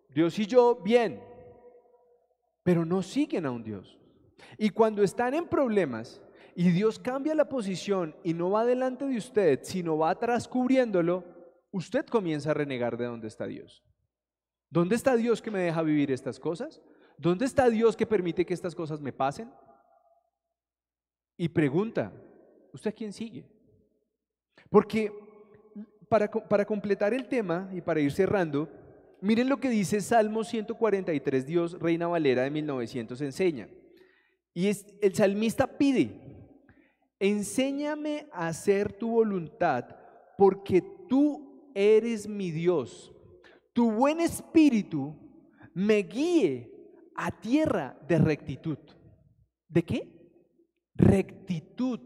[0.10, 1.22] Dios y yo, bien,
[2.64, 3.99] pero no siguen a un Dios.
[4.58, 6.22] Y cuando están en problemas
[6.56, 11.24] y Dios cambia la posición y no va delante de usted, sino va atrás cubriéndolo,
[11.72, 13.84] usted comienza a renegar de dónde está Dios.
[14.70, 16.82] ¿Dónde está Dios que me deja vivir estas cosas?
[17.18, 19.52] ¿Dónde está Dios que permite que estas cosas me pasen?
[21.38, 22.12] Y pregunta,
[22.74, 23.46] ¿usted quién sigue?
[24.70, 25.12] Porque
[26.08, 28.70] para, para completar el tema y para ir cerrando,
[29.22, 33.70] miren lo que dice Salmo 143, Dios Reina Valera de 1900 enseña.
[34.60, 36.12] Y el salmista pide,
[37.18, 39.86] enséñame a hacer tu voluntad,
[40.38, 43.10] porque tú eres mi Dios.
[43.72, 45.16] Tu buen espíritu
[45.74, 46.70] me guíe
[47.16, 48.78] a tierra de rectitud.
[49.70, 50.12] ¿De qué?
[50.93, 52.01] Rectitud.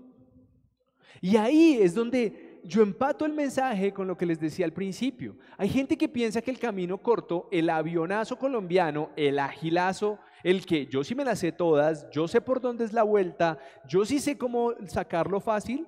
[1.21, 5.39] Y ahí es donde yo empato el mensaje con lo que les decía al principio.
[5.57, 10.85] Hay gente que piensa que el camino corto, el avionazo colombiano, el agilazo, el que
[10.87, 14.19] yo sí me las sé todas, yo sé por dónde es la vuelta, yo sí
[14.19, 15.87] sé cómo sacarlo fácil,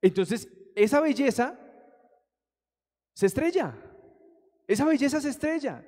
[0.00, 1.58] entonces esa belleza
[3.14, 3.74] se estrella.
[4.66, 5.84] Esa belleza se estrella.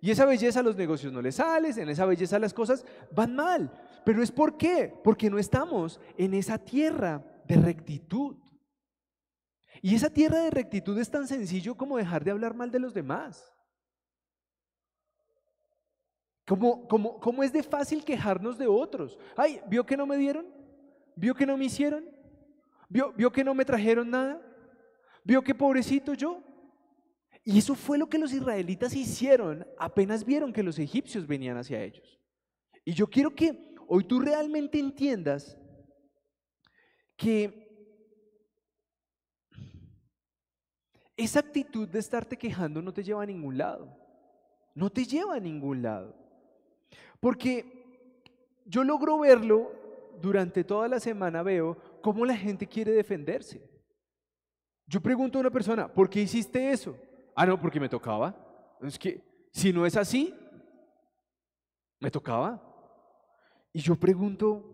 [0.00, 3.36] Y esa belleza a los negocios no les sale, en esa belleza las cosas van
[3.36, 3.70] mal.
[4.04, 4.92] Pero es por qué?
[5.04, 8.36] Porque no estamos en esa tierra de rectitud.
[9.80, 12.94] Y esa tierra de rectitud es tan sencillo como dejar de hablar mal de los
[12.94, 13.52] demás.
[16.56, 19.18] Como es de fácil quejarnos de otros.
[19.36, 20.46] Ay, ¿vio que no me dieron?
[21.14, 22.04] ¿Vio que no me hicieron?
[22.88, 24.40] ¿Vio, vio que no me trajeron nada?
[25.24, 26.42] ¿Vio que pobrecito yo?
[27.44, 31.82] Y eso fue lo que los israelitas hicieron apenas vieron que los egipcios venían hacia
[31.82, 32.20] ellos.
[32.84, 35.56] Y yo quiero que hoy tú realmente entiendas
[37.16, 37.62] que
[41.16, 43.96] esa actitud de estarte quejando no te lleva a ningún lado.
[44.74, 46.21] No te lleva a ningún lado.
[47.22, 47.64] Porque
[48.66, 49.70] yo logro verlo
[50.20, 53.62] durante toda la semana, veo cómo la gente quiere defenderse.
[54.88, 56.96] Yo pregunto a una persona, ¿por qué hiciste eso?
[57.36, 58.34] Ah, no, porque me tocaba.
[58.82, 60.34] Es que si no es así,
[62.00, 62.60] me tocaba.
[63.72, 64.64] Y yo pregunto,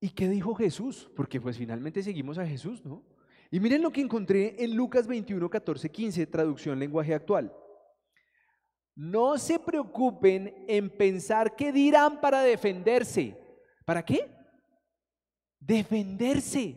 [0.00, 1.08] ¿y qué dijo Jesús?
[1.14, 3.04] Porque pues finalmente seguimos a Jesús, ¿no?
[3.52, 7.54] Y miren lo que encontré en Lucas 21, 14, 15, traducción lenguaje actual.
[9.00, 13.34] No se preocupen en pensar qué dirán para defenderse.
[13.86, 14.30] ¿Para qué?
[15.58, 16.76] Defenderse.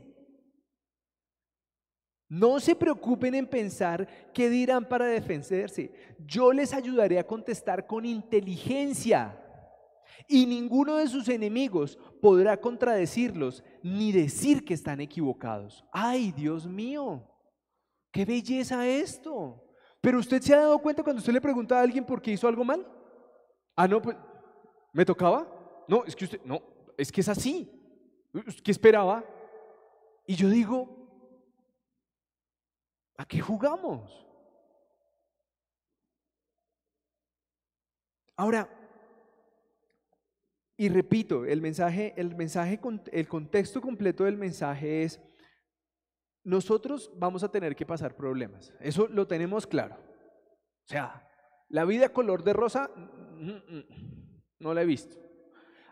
[2.30, 5.91] No se preocupen en pensar qué dirán para defenderse.
[6.17, 9.38] Yo les ayudaré a contestar con inteligencia.
[10.30, 15.84] Y ninguno de sus enemigos podrá contradecirlos ni decir que están equivocados.
[15.91, 17.30] Ay, Dios mío,
[18.13, 19.72] qué belleza esto.
[20.03, 22.45] Pero usted se ha dado cuenta cuando usted le pregunta a alguien por qué hizo
[22.45, 22.85] algo mal.
[23.73, 24.17] Ah, no, pues,
[24.91, 25.47] ¿me tocaba?
[25.87, 26.61] No, es que usted, no,
[26.97, 27.71] es que es así.
[28.61, 29.23] ¿Qué esperaba?
[30.27, 31.03] Y yo digo,
[33.17, 34.25] ¿A qué jugamos?
[38.35, 38.67] Ahora,
[40.75, 42.79] y repito, el mensaje, el mensaje,
[43.11, 45.21] el contexto completo del mensaje es,
[46.43, 48.73] nosotros vamos a tener que pasar problemas.
[48.79, 49.95] Eso lo tenemos claro.
[49.95, 51.27] O sea,
[51.69, 53.85] la vida color de rosa, mm, mm, mm,
[54.59, 55.17] no la he visto.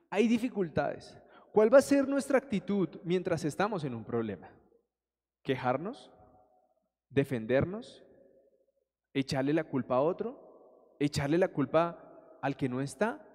[0.09, 1.17] Hay dificultades.
[1.53, 4.49] ¿Cuál va a ser nuestra actitud mientras estamos en un problema?
[5.43, 6.11] ¿Quejarnos?
[7.11, 8.03] defendernos,
[9.13, 13.27] echarle la culpa a otro, echarle la culpa al que no está,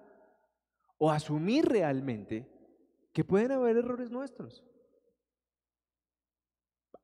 [0.97, 2.49] o asumir realmente
[3.13, 4.65] que pueden haber errores nuestros.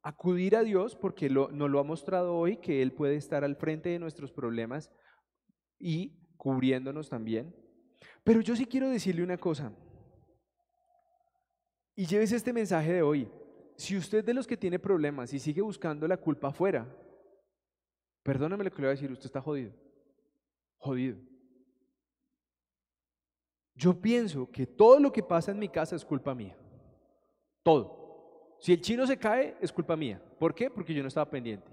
[0.04, 3.56] Acudir a Dios porque lo, nos lo ha mostrado hoy, que Él puede estar al
[3.56, 4.92] frente de nuestros problemas
[5.80, 7.56] y cubriéndonos también.
[8.24, 9.74] Pero yo sí quiero decirle una cosa.
[11.96, 13.30] Y lleves este mensaje de hoy
[13.76, 16.88] si usted de los que tiene problemas y sigue buscando la culpa afuera,
[18.24, 19.74] perdóname lo que le voy a decir, usted está jodido.
[20.78, 21.18] Jodido.
[23.76, 26.56] Yo pienso que todo lo que pasa en mi casa es culpa mía.
[27.64, 28.03] Todo.
[28.64, 30.24] Si el chino se cae, es culpa mía.
[30.40, 30.70] ¿Por qué?
[30.70, 31.70] Porque yo no estaba pendiente.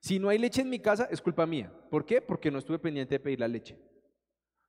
[0.00, 1.72] Si no hay leche en mi casa, es culpa mía.
[1.88, 2.20] ¿Por qué?
[2.20, 3.78] Porque no estuve pendiente de pedir la leche.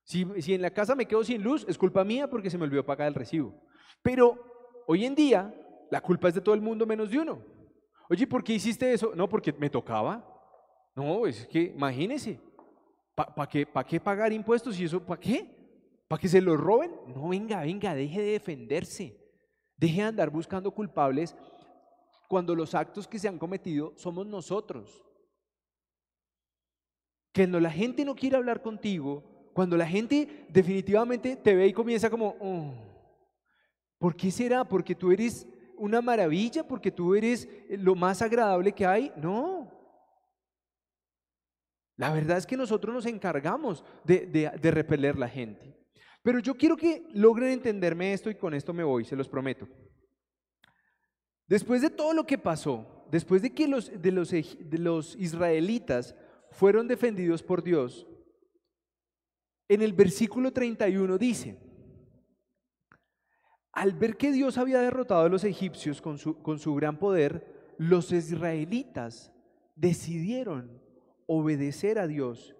[0.03, 2.65] Si, si en la casa me quedo sin luz, es culpa mía porque se me
[2.65, 3.51] olvidó pagar el recibo.
[4.03, 5.55] Pero hoy en día
[5.89, 7.41] la culpa es de todo el mundo menos de uno.
[8.11, 9.13] Oye, ¿por qué hiciste eso?
[9.15, 10.23] No, porque me tocaba.
[10.95, 12.39] No, es que imagínese.
[13.15, 15.03] ¿Para qué, qué pagar impuestos y eso?
[15.03, 15.49] ¿Para qué?
[16.07, 16.91] ¿Para que se lo roben?
[17.07, 19.19] No, venga, venga, deje de defenderse.
[19.77, 21.35] Deje de andar buscando culpables
[22.27, 25.05] cuando los actos que se han cometido somos nosotros.
[27.31, 29.23] Que cuando la gente no quiere hablar contigo,
[29.53, 32.73] cuando la gente definitivamente te ve y comienza como, oh,
[33.97, 34.63] ¿Por qué será?
[34.63, 35.47] ¿Porque tú eres
[35.77, 36.67] una maravilla?
[36.67, 39.11] ¿Porque tú eres lo más agradable que hay?
[39.15, 39.71] No.
[41.97, 45.75] La verdad es que nosotros nos encargamos de, de, repeler la gente.
[46.21, 49.67] Pero yo quiero que logren entenderme esto y con esto me voy, se los prometo.
[51.47, 56.15] Después de todo lo que pasó, después de que los, de los, de los israelitas
[56.49, 58.07] fueron defendidos por Dios,
[59.67, 61.57] en el versículo 31 dice,
[63.71, 67.73] al ver que Dios había derrotado a los egipcios con su, con su gran poder,
[67.77, 69.31] los israelitas
[69.75, 70.81] decidieron
[71.27, 72.55] obedecer a Dios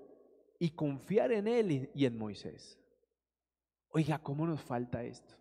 [0.59, 2.79] y confiar en Él y en Moisés.
[3.89, 5.35] Oiga, ¿cómo nos falta esto?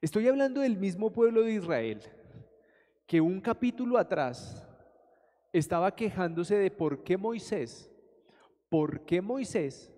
[0.00, 2.00] Estoy hablando del mismo pueblo de Israel
[3.08, 4.62] que un capítulo atrás
[5.50, 7.90] estaba quejándose de por qué Moisés,
[8.68, 9.90] por qué Moisés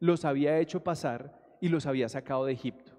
[0.00, 2.92] los había hecho pasar y los había sacado de Egipto.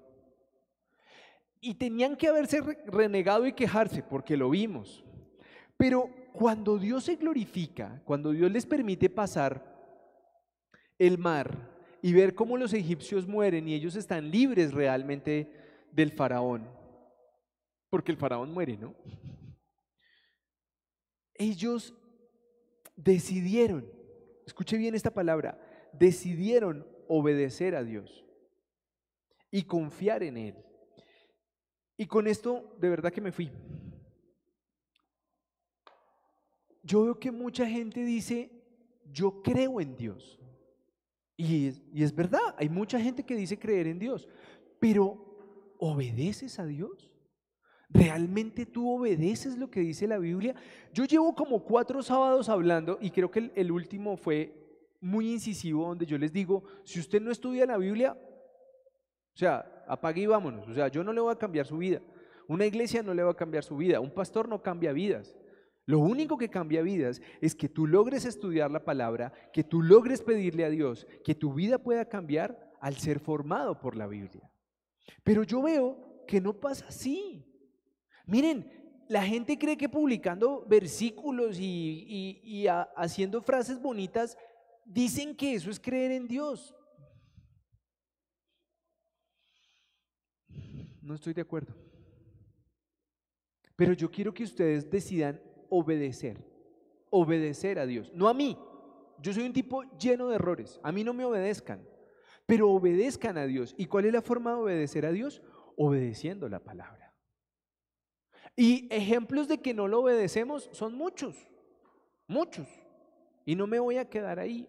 [1.59, 5.03] Y tenían que haberse renegado y quejarse porque lo vimos.
[5.75, 9.75] Pero cuando Dios se glorifica, cuando Dios les permite pasar
[10.99, 15.51] el mar y ver cómo los egipcios mueren y ellos están libres realmente
[15.91, 16.69] del faraón,
[17.89, 18.93] porque el faraón muere, ¿no?
[21.37, 21.93] Ellos
[22.95, 23.89] decidieron,
[24.45, 25.59] escuche bien esta palabra,
[25.93, 28.25] decidieron obedecer a Dios
[29.51, 30.55] y confiar en Él.
[31.95, 33.51] Y con esto de verdad que me fui.
[36.83, 38.49] Yo veo que mucha gente dice,
[39.11, 40.39] yo creo en Dios.
[41.35, 44.27] Y es, y es verdad, hay mucha gente que dice creer en Dios,
[44.79, 47.11] pero ¿obedeces a Dios?
[47.89, 50.55] ¿Realmente tú obedeces lo que dice la Biblia?
[50.93, 54.53] Yo llevo como cuatro sábados hablando y creo que el, último fue
[54.99, 60.21] muy incisivo donde yo les digo, si usted no estudia la Biblia, o sea, apague
[60.21, 60.67] y vámonos.
[60.67, 62.01] O sea, yo no le voy a cambiar su vida.
[62.47, 63.99] Una iglesia no le va a cambiar su vida.
[63.99, 65.35] Un pastor no cambia vidas.
[65.85, 70.21] Lo único que cambia vidas es que tú logres estudiar la palabra, que tú logres
[70.21, 74.51] pedirle a Dios, que tu vida pueda cambiar al ser formado por la Biblia.
[75.23, 77.45] Pero yo veo que no pasa así.
[78.27, 78.69] Miren,
[79.07, 84.37] la gente cree que publicando versículos y, haciendo frases bonitas,
[84.85, 86.75] dicen que eso es creer en Dios.
[91.01, 91.73] No estoy de acuerdo.
[93.77, 96.43] Pero yo quiero que ustedes decidan obedecer,
[97.09, 98.57] obedecer a Dios, no a mí.
[99.19, 101.87] Yo soy un tipo lleno de errores, a mí no me obedezcan,
[102.45, 103.73] pero obedezcan a Dios.
[103.77, 105.41] ¿Y cuál es la forma de obedecer a Dios?
[105.77, 107.06] Obedeciendo la palabra.
[108.59, 111.35] Y ejemplos de que no lo obedecemos son muchos,
[112.27, 112.67] muchos.
[113.45, 114.67] Y no me voy a quedar ahí.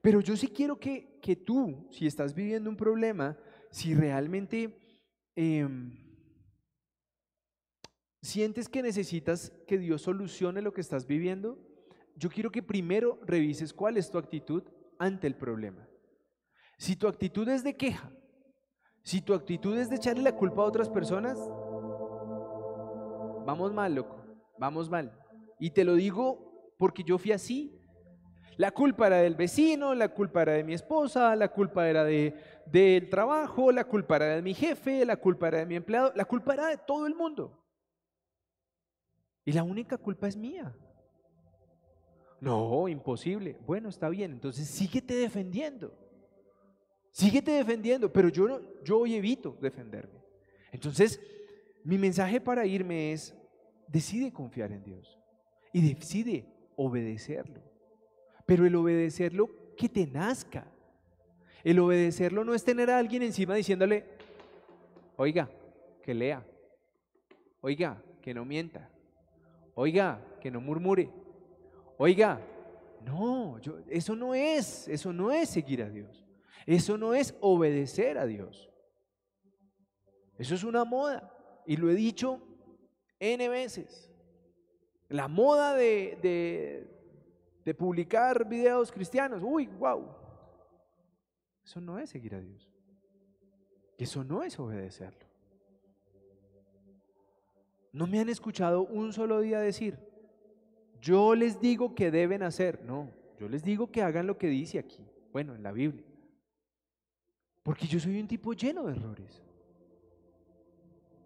[0.00, 3.36] Pero yo sí quiero que, que tú, si estás viviendo un problema,
[3.70, 4.74] si realmente
[5.36, 5.92] em,
[8.22, 11.58] sientes que necesitas que Dios solucione lo que estás viviendo,
[12.16, 14.64] yo quiero que primero revises cuál es tu actitud
[14.98, 15.86] ante el problema.
[16.78, 18.10] Si tu actitud es de queja,
[19.02, 21.38] si tu actitud es de echarle la culpa a otras personas,
[23.44, 24.24] vamos mal, loco,
[24.58, 25.12] vamos mal.
[25.58, 27.76] Y te lo digo porque yo fui así.
[28.56, 32.34] La culpa era del vecino, la culpa era de mi esposa, la culpa era de,
[32.66, 36.24] del trabajo, la culpa era de mi jefe, la culpa era de mi empleado, la
[36.24, 37.58] culpa era de todo el mundo.
[39.44, 40.74] Y la única culpa es mía.
[42.40, 43.58] No, imposible.
[43.66, 45.92] Bueno, está bien, entonces síguete defendiendo.
[47.12, 50.20] Síguete defendiendo, pero yo, no, yo hoy evito defenderme.
[50.72, 51.20] Entonces,
[51.84, 53.34] mi mensaje para irme es,
[53.88, 55.18] decide confiar en Dios
[55.72, 57.62] y decide obedecerlo.
[58.46, 60.66] Pero el obedecerlo que te nazca.
[61.62, 64.04] El obedecerlo no es tener a alguien encima diciéndole,
[65.16, 65.50] oiga,
[66.02, 66.46] que lea,
[67.60, 68.90] oiga, que no mienta,
[69.74, 71.10] oiga, que no murmure,
[71.98, 72.40] oiga,
[73.04, 76.26] no, yo, eso no es, eso no es seguir a Dios,
[76.66, 78.70] eso no es obedecer a Dios.
[80.38, 81.30] Eso es una moda.
[81.70, 82.40] Y lo he dicho
[83.20, 84.10] N veces.
[85.08, 86.18] La moda de,
[87.64, 89.40] de, publicar videos cristianos.
[89.40, 90.04] Uy, wow.
[91.64, 92.68] Eso no es seguir a Dios.
[93.96, 95.24] Eso no es obedecerlo.
[97.92, 99.96] No me han escuchado un solo día decir,
[101.00, 102.82] yo les digo que deben hacer.
[102.82, 105.06] No, yo les digo que hagan lo que dice aquí.
[105.32, 106.04] Bueno, en la Biblia.
[107.62, 109.40] Porque yo soy un tipo lleno de errores.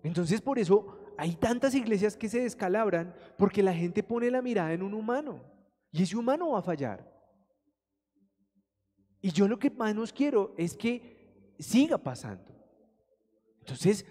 [0.04, 4.72] Entonces por eso hay tantas iglesias que se descalabran porque la gente pone la mirada
[4.72, 5.42] en un humano
[5.90, 7.10] y ese humano va a fallar.
[9.20, 12.54] Y yo lo que menos quiero es que siga pasando.
[13.60, 14.04] Entonces,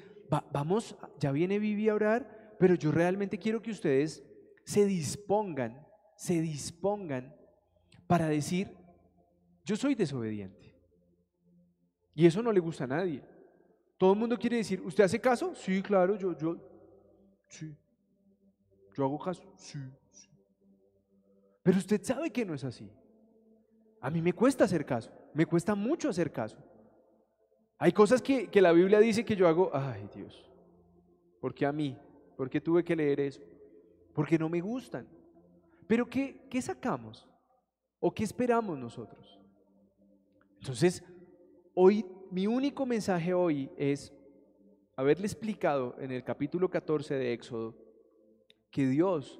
[0.52, 4.24] vamos, ya viene Vivi a orar, pero yo realmente quiero que ustedes
[4.66, 5.86] se dispongan,
[6.16, 7.36] se dispongan
[8.08, 8.76] para decir,
[9.64, 10.74] yo soy desobediente.
[12.16, 13.24] Y eso no le gusta a nadie.
[13.98, 15.54] Todo el mundo quiere decir, ¿usted hace caso?
[15.56, 16.58] Sí, claro, yo, yo,
[17.48, 17.76] sí.
[18.96, 19.80] Yo hago caso, sí,
[20.12, 20.30] sí.
[21.64, 22.92] Pero usted sabe que no es así.
[24.02, 26.58] A mí me cuesta hacer caso, me cuesta mucho hacer caso.
[27.78, 30.50] Hay cosas que, que la Biblia dice que yo hago, ay Dios,
[31.40, 31.98] ¿por qué a mí?
[32.36, 33.42] ¿Por qué tuve que leer eso?
[34.14, 35.08] Porque no me gustan.
[35.88, 37.28] Pero ¿qué, qué sacamos?
[38.00, 39.40] ¿O qué esperamos nosotros?
[40.60, 41.04] Entonces,
[41.74, 44.12] hoy, mi único mensaje hoy es
[44.96, 47.76] haberle explicado en el capítulo 14 de Éxodo
[48.72, 49.40] que Dios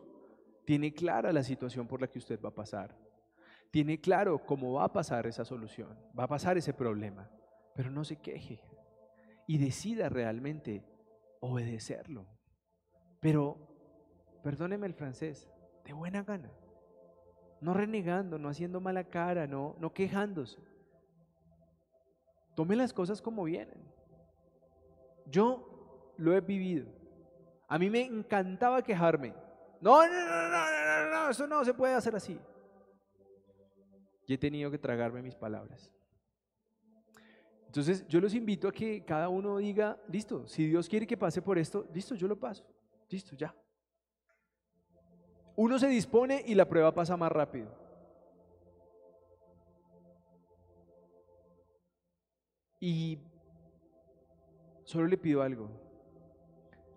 [0.66, 2.96] tiene clara la situación por la que usted va a pasar.
[3.72, 7.30] Tiene claro cómo va a pasar esa solución, va a pasar ese problema
[7.76, 8.60] pero no se queje
[9.48, 10.84] y decida realmente
[11.40, 12.26] obedecerlo.
[13.20, 13.58] Pero,
[14.44, 15.50] perdóneme el francés,
[15.86, 16.52] de buena gana,
[17.62, 20.60] no renegando, no haciendo mala cara, no, no quejándose.
[22.56, 23.82] Tome las cosas como vienen.
[25.26, 26.88] Yo lo he vivido.
[27.68, 29.34] A mí me encantaba quejarme.
[29.82, 32.40] No, no, no, no, no, no, eso no se puede hacer así.
[34.28, 35.92] Y he tenido que tragarme mis palabras.
[37.66, 41.42] Entonces yo los invito a que cada uno diga, listo, si Dios quiere que pase
[41.42, 42.64] por esto, listo, yo lo paso,
[43.10, 43.54] listo, ya.
[45.56, 47.83] Uno se dispone y la prueba pasa más rápido.
[52.86, 53.18] Y
[54.84, 55.70] solo le pido algo.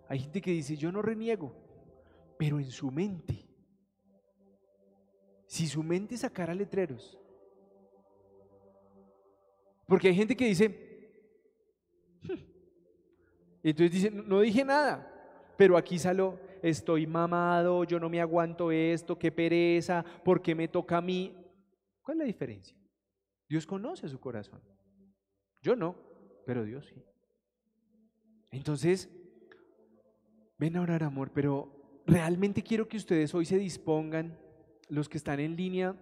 [0.09, 1.55] Hay gente que dice, yo no reniego,
[2.37, 3.47] pero en su mente,
[5.45, 7.17] si su mente sacara letreros,
[9.87, 10.67] porque hay gente que dice,
[12.23, 12.33] hmm".
[13.63, 15.09] entonces dice, no dije nada,
[15.55, 20.67] pero aquí salió, estoy mamado, yo no me aguanto esto, qué pereza, ¿por qué me
[20.67, 21.33] toca a mí?
[22.01, 22.77] ¿Cuál es la diferencia?
[23.47, 24.61] Dios conoce su corazón.
[25.67, 25.97] Yo no,
[26.45, 27.03] pero Dios sí.
[28.51, 29.09] Entonces,
[30.57, 34.39] ven a orar, amor, pero realmente quiero que ustedes hoy se dispongan,
[34.87, 35.93] los que están en línea,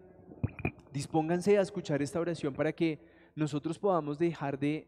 [0.94, 3.00] dispónganse a escuchar esta oración para que
[3.34, 4.88] nosotros podamos dejar de,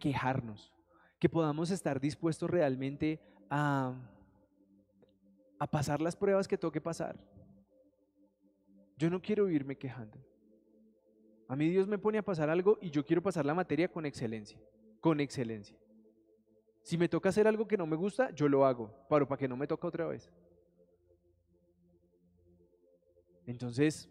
[0.00, 0.74] quejarnos,
[1.20, 3.94] que podamos estar dispuestos realmente a,
[5.60, 7.16] a pasar las pruebas que toque pasar.
[8.96, 10.18] Yo no quiero irme quejando.
[11.48, 14.04] A mí Dios me pone a pasar algo y yo quiero pasar la materia con
[14.04, 14.60] excelencia,
[15.00, 15.76] con excelencia.
[16.82, 19.48] Si me toca hacer algo que no me gusta, yo lo hago, pero para que
[19.48, 20.30] no me toque otra vez.
[23.46, 24.10] Entonces,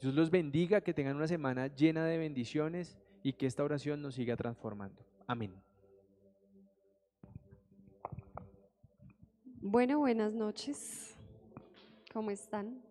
[0.00, 4.14] Dios los bendiga, que tengan una semana llena de bendiciones y que esta oración nos
[4.14, 5.04] siga transformando.
[5.26, 5.54] Amén.
[9.60, 11.16] Bueno, buenas noches.
[12.12, 12.82] ¿Cómo están?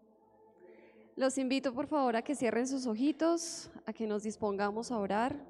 [1.16, 5.46] Los invito por favor a que cierren sus ojitos, a que nos dispongamos a orar,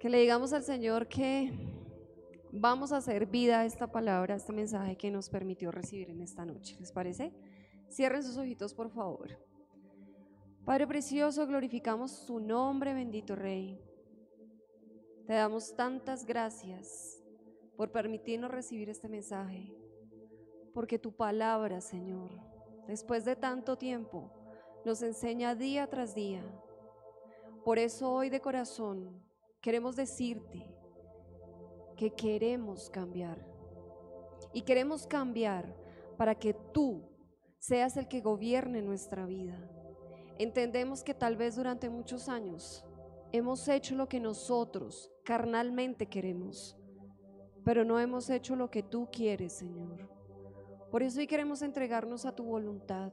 [0.00, 1.52] que le digamos al Señor que
[2.50, 6.22] vamos a hacer vida a esta palabra, a este mensaje que nos permitió recibir en
[6.22, 6.78] esta noche.
[6.80, 7.34] ¿Les parece?
[7.90, 9.38] Cierren sus ojitos por favor.
[10.64, 13.78] Padre precioso, glorificamos su nombre, bendito Rey.
[15.26, 17.22] Te damos tantas gracias
[17.76, 19.76] por permitirnos recibir este mensaje,
[20.72, 22.30] porque tu palabra, Señor,
[22.86, 24.32] después de tanto tiempo,
[24.84, 26.42] nos enseña día tras día.
[27.64, 29.22] Por eso hoy de corazón
[29.60, 30.66] queremos decirte
[31.96, 33.46] que queremos cambiar.
[34.52, 35.74] Y queremos cambiar
[36.16, 37.02] para que tú
[37.58, 39.56] seas el que gobierne nuestra vida
[40.38, 42.84] Entendemos que tal vez durante muchos años
[43.32, 46.76] hemos hecho lo que nosotros carnalmente queremos,
[47.64, 50.10] pero no hemos hecho lo que tú quieres, Señor.
[50.90, 53.12] Por eso hoy queremos entregarnos a tu voluntad.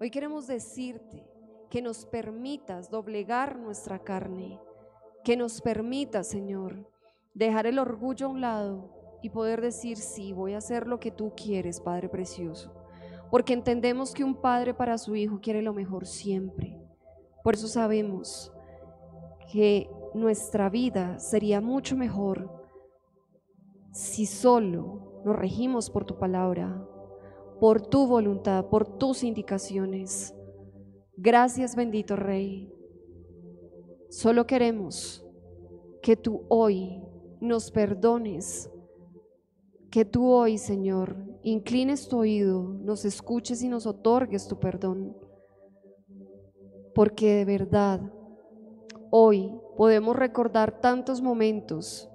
[0.00, 1.28] Hoy queremos decirte
[1.70, 4.60] que nos permitas doblegar nuestra carne,
[5.24, 6.88] que nos permita, Señor,
[7.34, 11.10] dejar el orgullo a un lado y poder decir, sí, voy a hacer lo que
[11.10, 12.78] tú quieres, Padre Precioso
[13.30, 16.78] porque entendemos que un padre para su hijo quiere lo mejor siempre.
[17.42, 18.52] Por eso sabemos
[19.52, 22.50] que nuestra vida sería mucho mejor
[23.92, 26.86] si solo nos regimos por tu palabra,
[27.60, 30.34] por tu voluntad, por tus indicaciones.
[31.16, 32.72] Gracias bendito Rey.
[34.08, 35.24] Solo queremos
[36.02, 37.02] que tú hoy
[37.40, 38.70] nos perdones
[39.90, 45.16] que tú hoy, Señor, inclines tu oído, nos escuches y nos otorgues tu perdón.
[46.94, 48.00] Porque de verdad,
[49.10, 52.10] hoy podemos recordar tantos momentos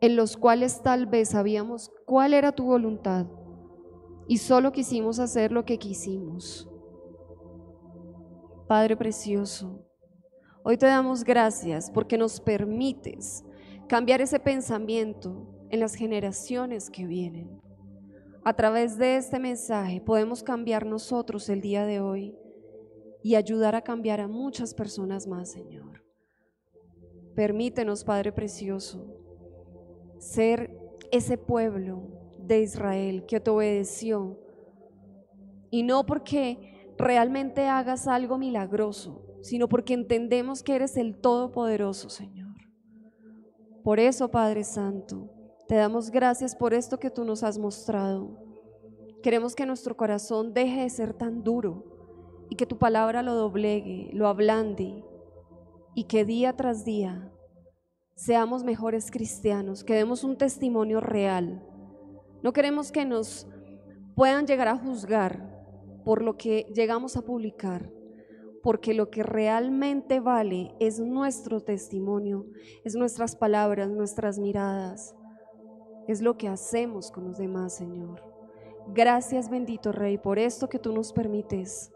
[0.00, 3.26] en los cuales tal vez sabíamos cuál era tu voluntad
[4.26, 6.68] y solo quisimos hacer lo que quisimos.
[8.66, 9.84] Padre precioso,
[10.62, 13.44] hoy te damos gracias porque nos permites
[13.88, 17.60] cambiar ese pensamiento en las generaciones que vienen.
[18.44, 22.36] A través de este mensaje podemos cambiar nosotros el día de hoy
[23.22, 26.04] y ayudar a cambiar a muchas personas más, Señor.
[27.34, 29.06] Permítenos, Padre Precioso,
[30.18, 30.78] ser
[31.10, 32.19] ese pueblo
[32.54, 34.38] de Israel que te obedeció
[35.70, 42.56] y no porque realmente hagas algo milagroso, sino porque entendemos que eres el Todopoderoso, Señor.
[43.82, 45.30] Por eso, Padre Santo,
[45.66, 48.36] te damos gracias por esto que tú nos has mostrado.
[49.22, 51.84] Queremos que nuestro corazón deje de ser tan duro
[52.50, 55.04] y que tu palabra lo doblegue, lo ablande
[55.94, 57.32] y que día tras día
[58.16, 61.66] seamos mejores cristianos, que demos un testimonio real.
[62.42, 63.46] No queremos que nos
[64.14, 65.50] puedan llegar a juzgar
[66.04, 67.90] por lo que llegamos a publicar,
[68.62, 72.46] porque lo que realmente vale es nuestro testimonio,
[72.84, 75.14] es nuestras palabras, nuestras miradas,
[76.08, 78.22] es lo que hacemos con los demás, Señor.
[78.88, 81.92] Gracias, bendito Rey, por esto que tú nos permites.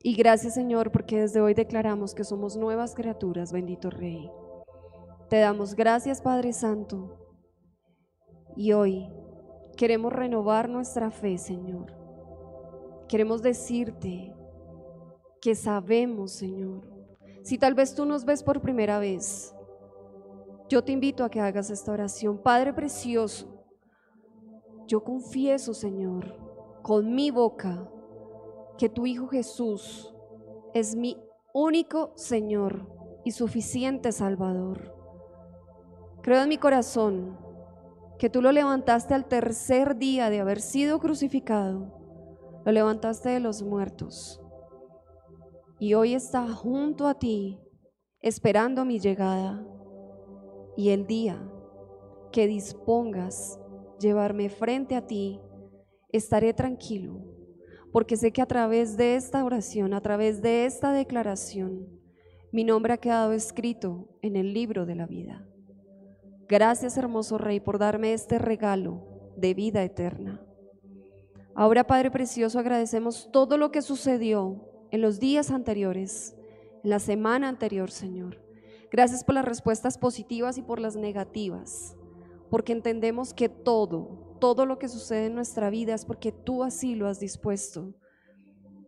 [0.00, 4.30] Y gracias, Señor, porque desde hoy declaramos que somos nuevas criaturas, bendito Rey.
[5.28, 7.18] Te damos gracias, Padre Santo.
[8.56, 9.08] Y hoy
[9.78, 11.94] queremos renovar nuestra fe, Señor.
[13.06, 14.34] Queremos decirte
[15.40, 16.80] que sabemos, Señor.
[17.44, 19.54] Si tal vez tú nos ves por primera vez,
[20.68, 22.38] yo te invito a que hagas esta oración.
[22.42, 23.46] Padre precioso,
[24.88, 26.34] yo confieso, Señor,
[26.82, 27.88] con mi boca,
[28.78, 30.12] que tu Hijo Jesús
[30.74, 31.16] es mi
[31.54, 32.84] único Señor
[33.24, 34.92] y suficiente Salvador.
[36.20, 37.47] Creo en mi corazón
[38.18, 43.62] que tú lo levantaste al tercer día de haber sido crucificado, lo levantaste de los
[43.62, 44.40] muertos
[45.78, 47.60] y hoy está junto a ti
[48.20, 49.64] esperando mi llegada
[50.76, 51.40] y el día
[52.32, 53.58] que dispongas
[54.00, 55.40] llevarme frente a ti,
[56.10, 57.20] estaré tranquilo,
[57.92, 61.88] porque sé que a través de esta oración, a través de esta declaración,
[62.52, 65.48] mi nombre ha quedado escrito en el libro de la vida.
[66.48, 69.02] Gracias, hermoso Rey, por darme este regalo
[69.36, 70.42] de vida eterna.
[71.54, 76.34] Ahora, Padre Precioso, agradecemos todo lo que sucedió en los días anteriores,
[76.82, 78.42] en la semana anterior, Señor.
[78.90, 81.94] Gracias por las respuestas positivas y por las negativas,
[82.48, 86.94] porque entendemos que todo, todo lo que sucede en nuestra vida es porque tú así
[86.94, 87.92] lo has dispuesto.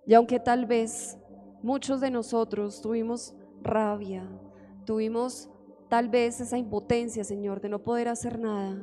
[0.07, 1.19] Y aunque tal vez
[1.63, 4.27] muchos de nosotros tuvimos rabia,
[4.87, 5.51] tuvimos
[5.91, 8.81] tal vez esa impotencia, Señor, de no poder hacer nada,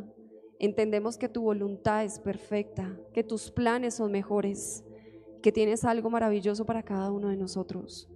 [0.60, 4.84] entendemos que tu voluntad es perfecta, que tus planes son mejores,
[5.42, 8.10] que tienes algo maravilloso para cada uno de nosotros.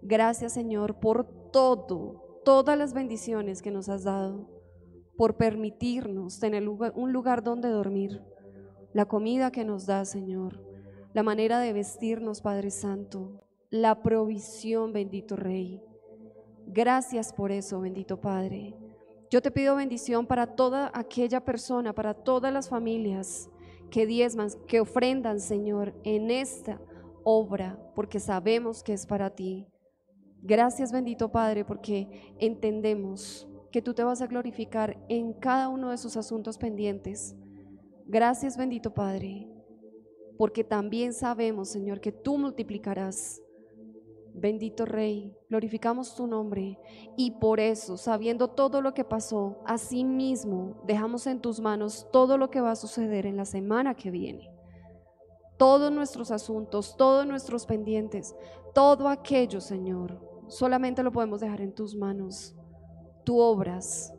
[0.00, 4.48] Gracias, Señor, por todo, todas las bendiciones que nos has dado,
[5.16, 8.22] por permitirnos tener un lugar donde dormir,
[8.92, 10.62] la comida que nos da, Señor,
[11.14, 15.82] la manera de vestirnos, Padre Santo, la provisión, bendito Rey.
[16.66, 18.74] Gracias por eso, bendito Padre.
[19.30, 23.48] Yo te pido bendición para toda aquella persona, para todas las familias
[23.90, 26.80] que diezman, que ofrendan, Señor, en esta
[27.24, 29.66] obra, porque sabemos que es para ti.
[30.42, 35.96] Gracias bendito Padre porque entendemos que tú te vas a glorificar en cada uno de
[35.96, 37.34] esos asuntos pendientes.
[38.06, 39.48] Gracias bendito Padre
[40.38, 43.42] porque también sabemos Señor que tú multiplicarás.
[44.38, 46.78] Bendito Rey, glorificamos tu nombre
[47.16, 52.36] y por eso, sabiendo todo lo que pasó, así mismo dejamos en tus manos todo
[52.36, 54.52] lo que va a suceder en la semana que viene.
[55.56, 58.36] Todos nuestros asuntos, todos nuestros pendientes,
[58.74, 62.54] todo aquello, Señor, solamente lo podemos dejar en tus manos.
[63.24, 64.12] Tú obras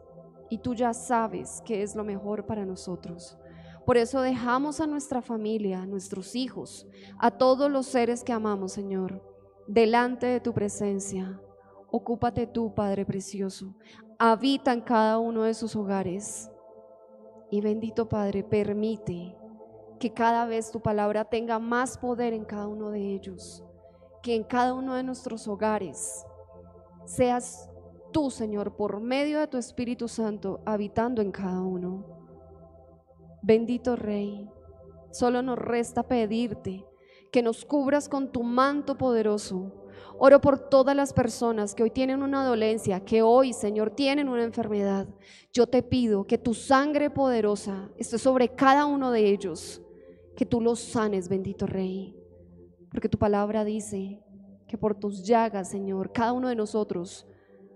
[0.49, 3.37] y tú ya sabes qué es lo mejor para nosotros.
[3.85, 6.87] Por eso dejamos a nuestra familia, a nuestros hijos,
[7.19, 9.21] a todos los seres que amamos, Señor,
[9.67, 11.39] delante de tu presencia.
[11.91, 13.75] Ocúpate tú, Padre Precioso.
[14.19, 16.49] Habita en cada uno de sus hogares.
[17.49, 19.35] Y bendito Padre, permite
[19.99, 23.63] que cada vez tu palabra tenga más poder en cada uno de ellos
[24.21, 26.25] que en cada uno de nuestros hogares
[27.05, 27.69] seas
[28.11, 32.05] tú, Señor, por medio de tu Espíritu Santo, habitando en cada uno.
[33.41, 34.49] Bendito Rey,
[35.11, 36.85] solo nos resta pedirte
[37.31, 39.87] que nos cubras con tu manto poderoso,
[40.19, 44.43] Oro por todas las personas que hoy tienen una dolencia, que hoy, Señor, tienen una
[44.43, 45.07] enfermedad.
[45.53, 49.79] Yo te pido que tu sangre poderosa esté sobre cada uno de ellos,
[50.35, 52.15] que tú los sanes, bendito Rey.
[52.89, 54.23] Porque tu palabra dice
[54.67, 57.27] que por tus llagas, Señor, cada uno de nosotros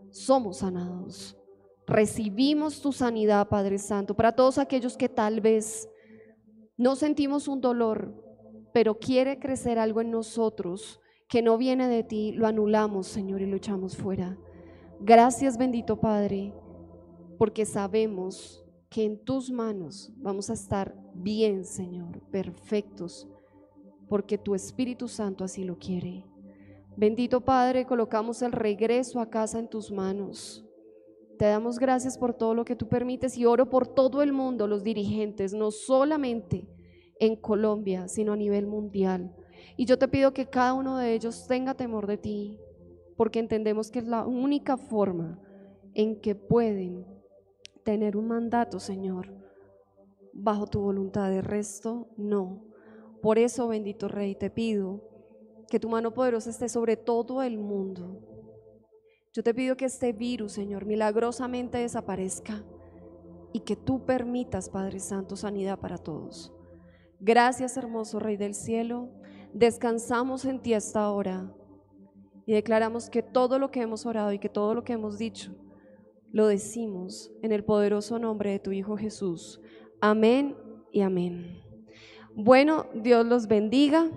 [0.09, 1.37] somos sanados.
[1.85, 5.87] Recibimos tu sanidad, Padre Santo, para todos aquellos que tal vez
[6.75, 8.15] no sentimos un dolor,
[8.73, 13.45] pero quiere crecer algo en nosotros que no viene de ti, lo anulamos, Señor, y
[13.45, 14.37] lo echamos fuera.
[14.99, 16.53] Gracias, bendito Padre,
[17.37, 23.27] porque sabemos que en tus manos vamos a estar bien, Señor, perfectos,
[24.09, 26.25] porque tu Espíritu Santo así lo quiere.
[26.97, 30.65] Bendito Padre, colocamos el regreso a casa en tus manos.
[31.39, 34.67] Te damos gracias por todo lo que tú permites y oro por todo el mundo,
[34.67, 36.67] los dirigentes, no solamente
[37.21, 39.33] en Colombia, sino a nivel mundial.
[39.77, 42.59] Y yo te pido que cada uno de ellos tenga temor de ti,
[43.15, 45.39] porque entendemos que es la única forma
[45.93, 47.05] en que pueden
[47.83, 49.31] tener un mandato, Señor,
[50.33, 51.29] bajo tu voluntad.
[51.29, 52.63] De resto, no.
[53.21, 55.01] Por eso, bendito Rey, te pido
[55.69, 58.19] que tu mano poderosa esté sobre todo el mundo.
[59.31, 62.63] Yo te pido que este virus, Señor, milagrosamente desaparezca
[63.53, 66.51] y que tú permitas, Padre Santo, sanidad para todos.
[67.21, 69.09] Gracias, hermoso Rey del Cielo
[69.53, 71.53] descansamos en ti hasta ahora
[72.45, 75.53] y declaramos que todo lo que hemos orado y que todo lo que hemos dicho,
[76.31, 79.61] lo decimos en el poderoso nombre de tu Hijo Jesús.
[79.99, 80.55] Amén
[80.91, 81.61] y amén.
[82.33, 84.09] Bueno, Dios los bendiga.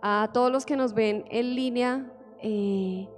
[0.00, 3.08] A todos los que nos ven en línea, eh,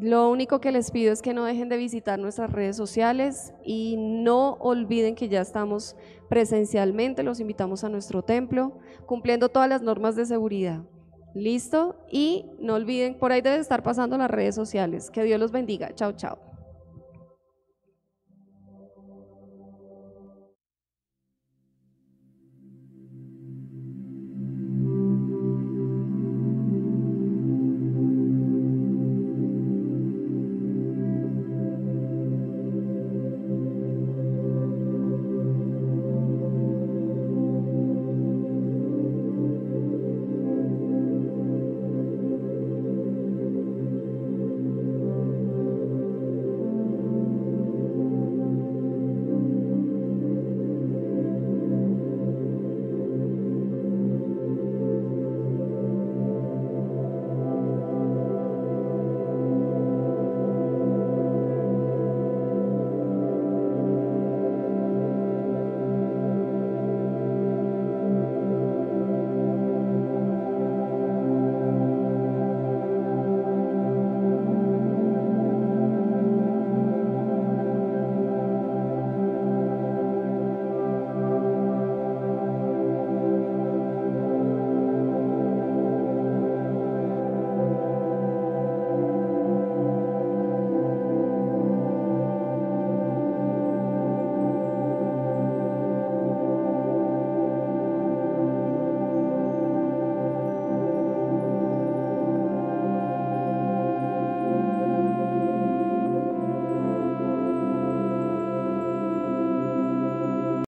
[0.00, 3.96] lo único que les pido es que no dejen de visitar nuestras redes sociales y
[3.96, 5.96] no olviden que ya estamos
[6.28, 10.82] presencialmente, los invitamos a nuestro templo, cumpliendo todas las normas de seguridad.
[11.34, 11.96] ¿Listo?
[12.10, 15.10] Y no olviden, por ahí debe estar pasando las redes sociales.
[15.10, 15.94] Que Dios los bendiga.
[15.94, 16.38] Chao, chao.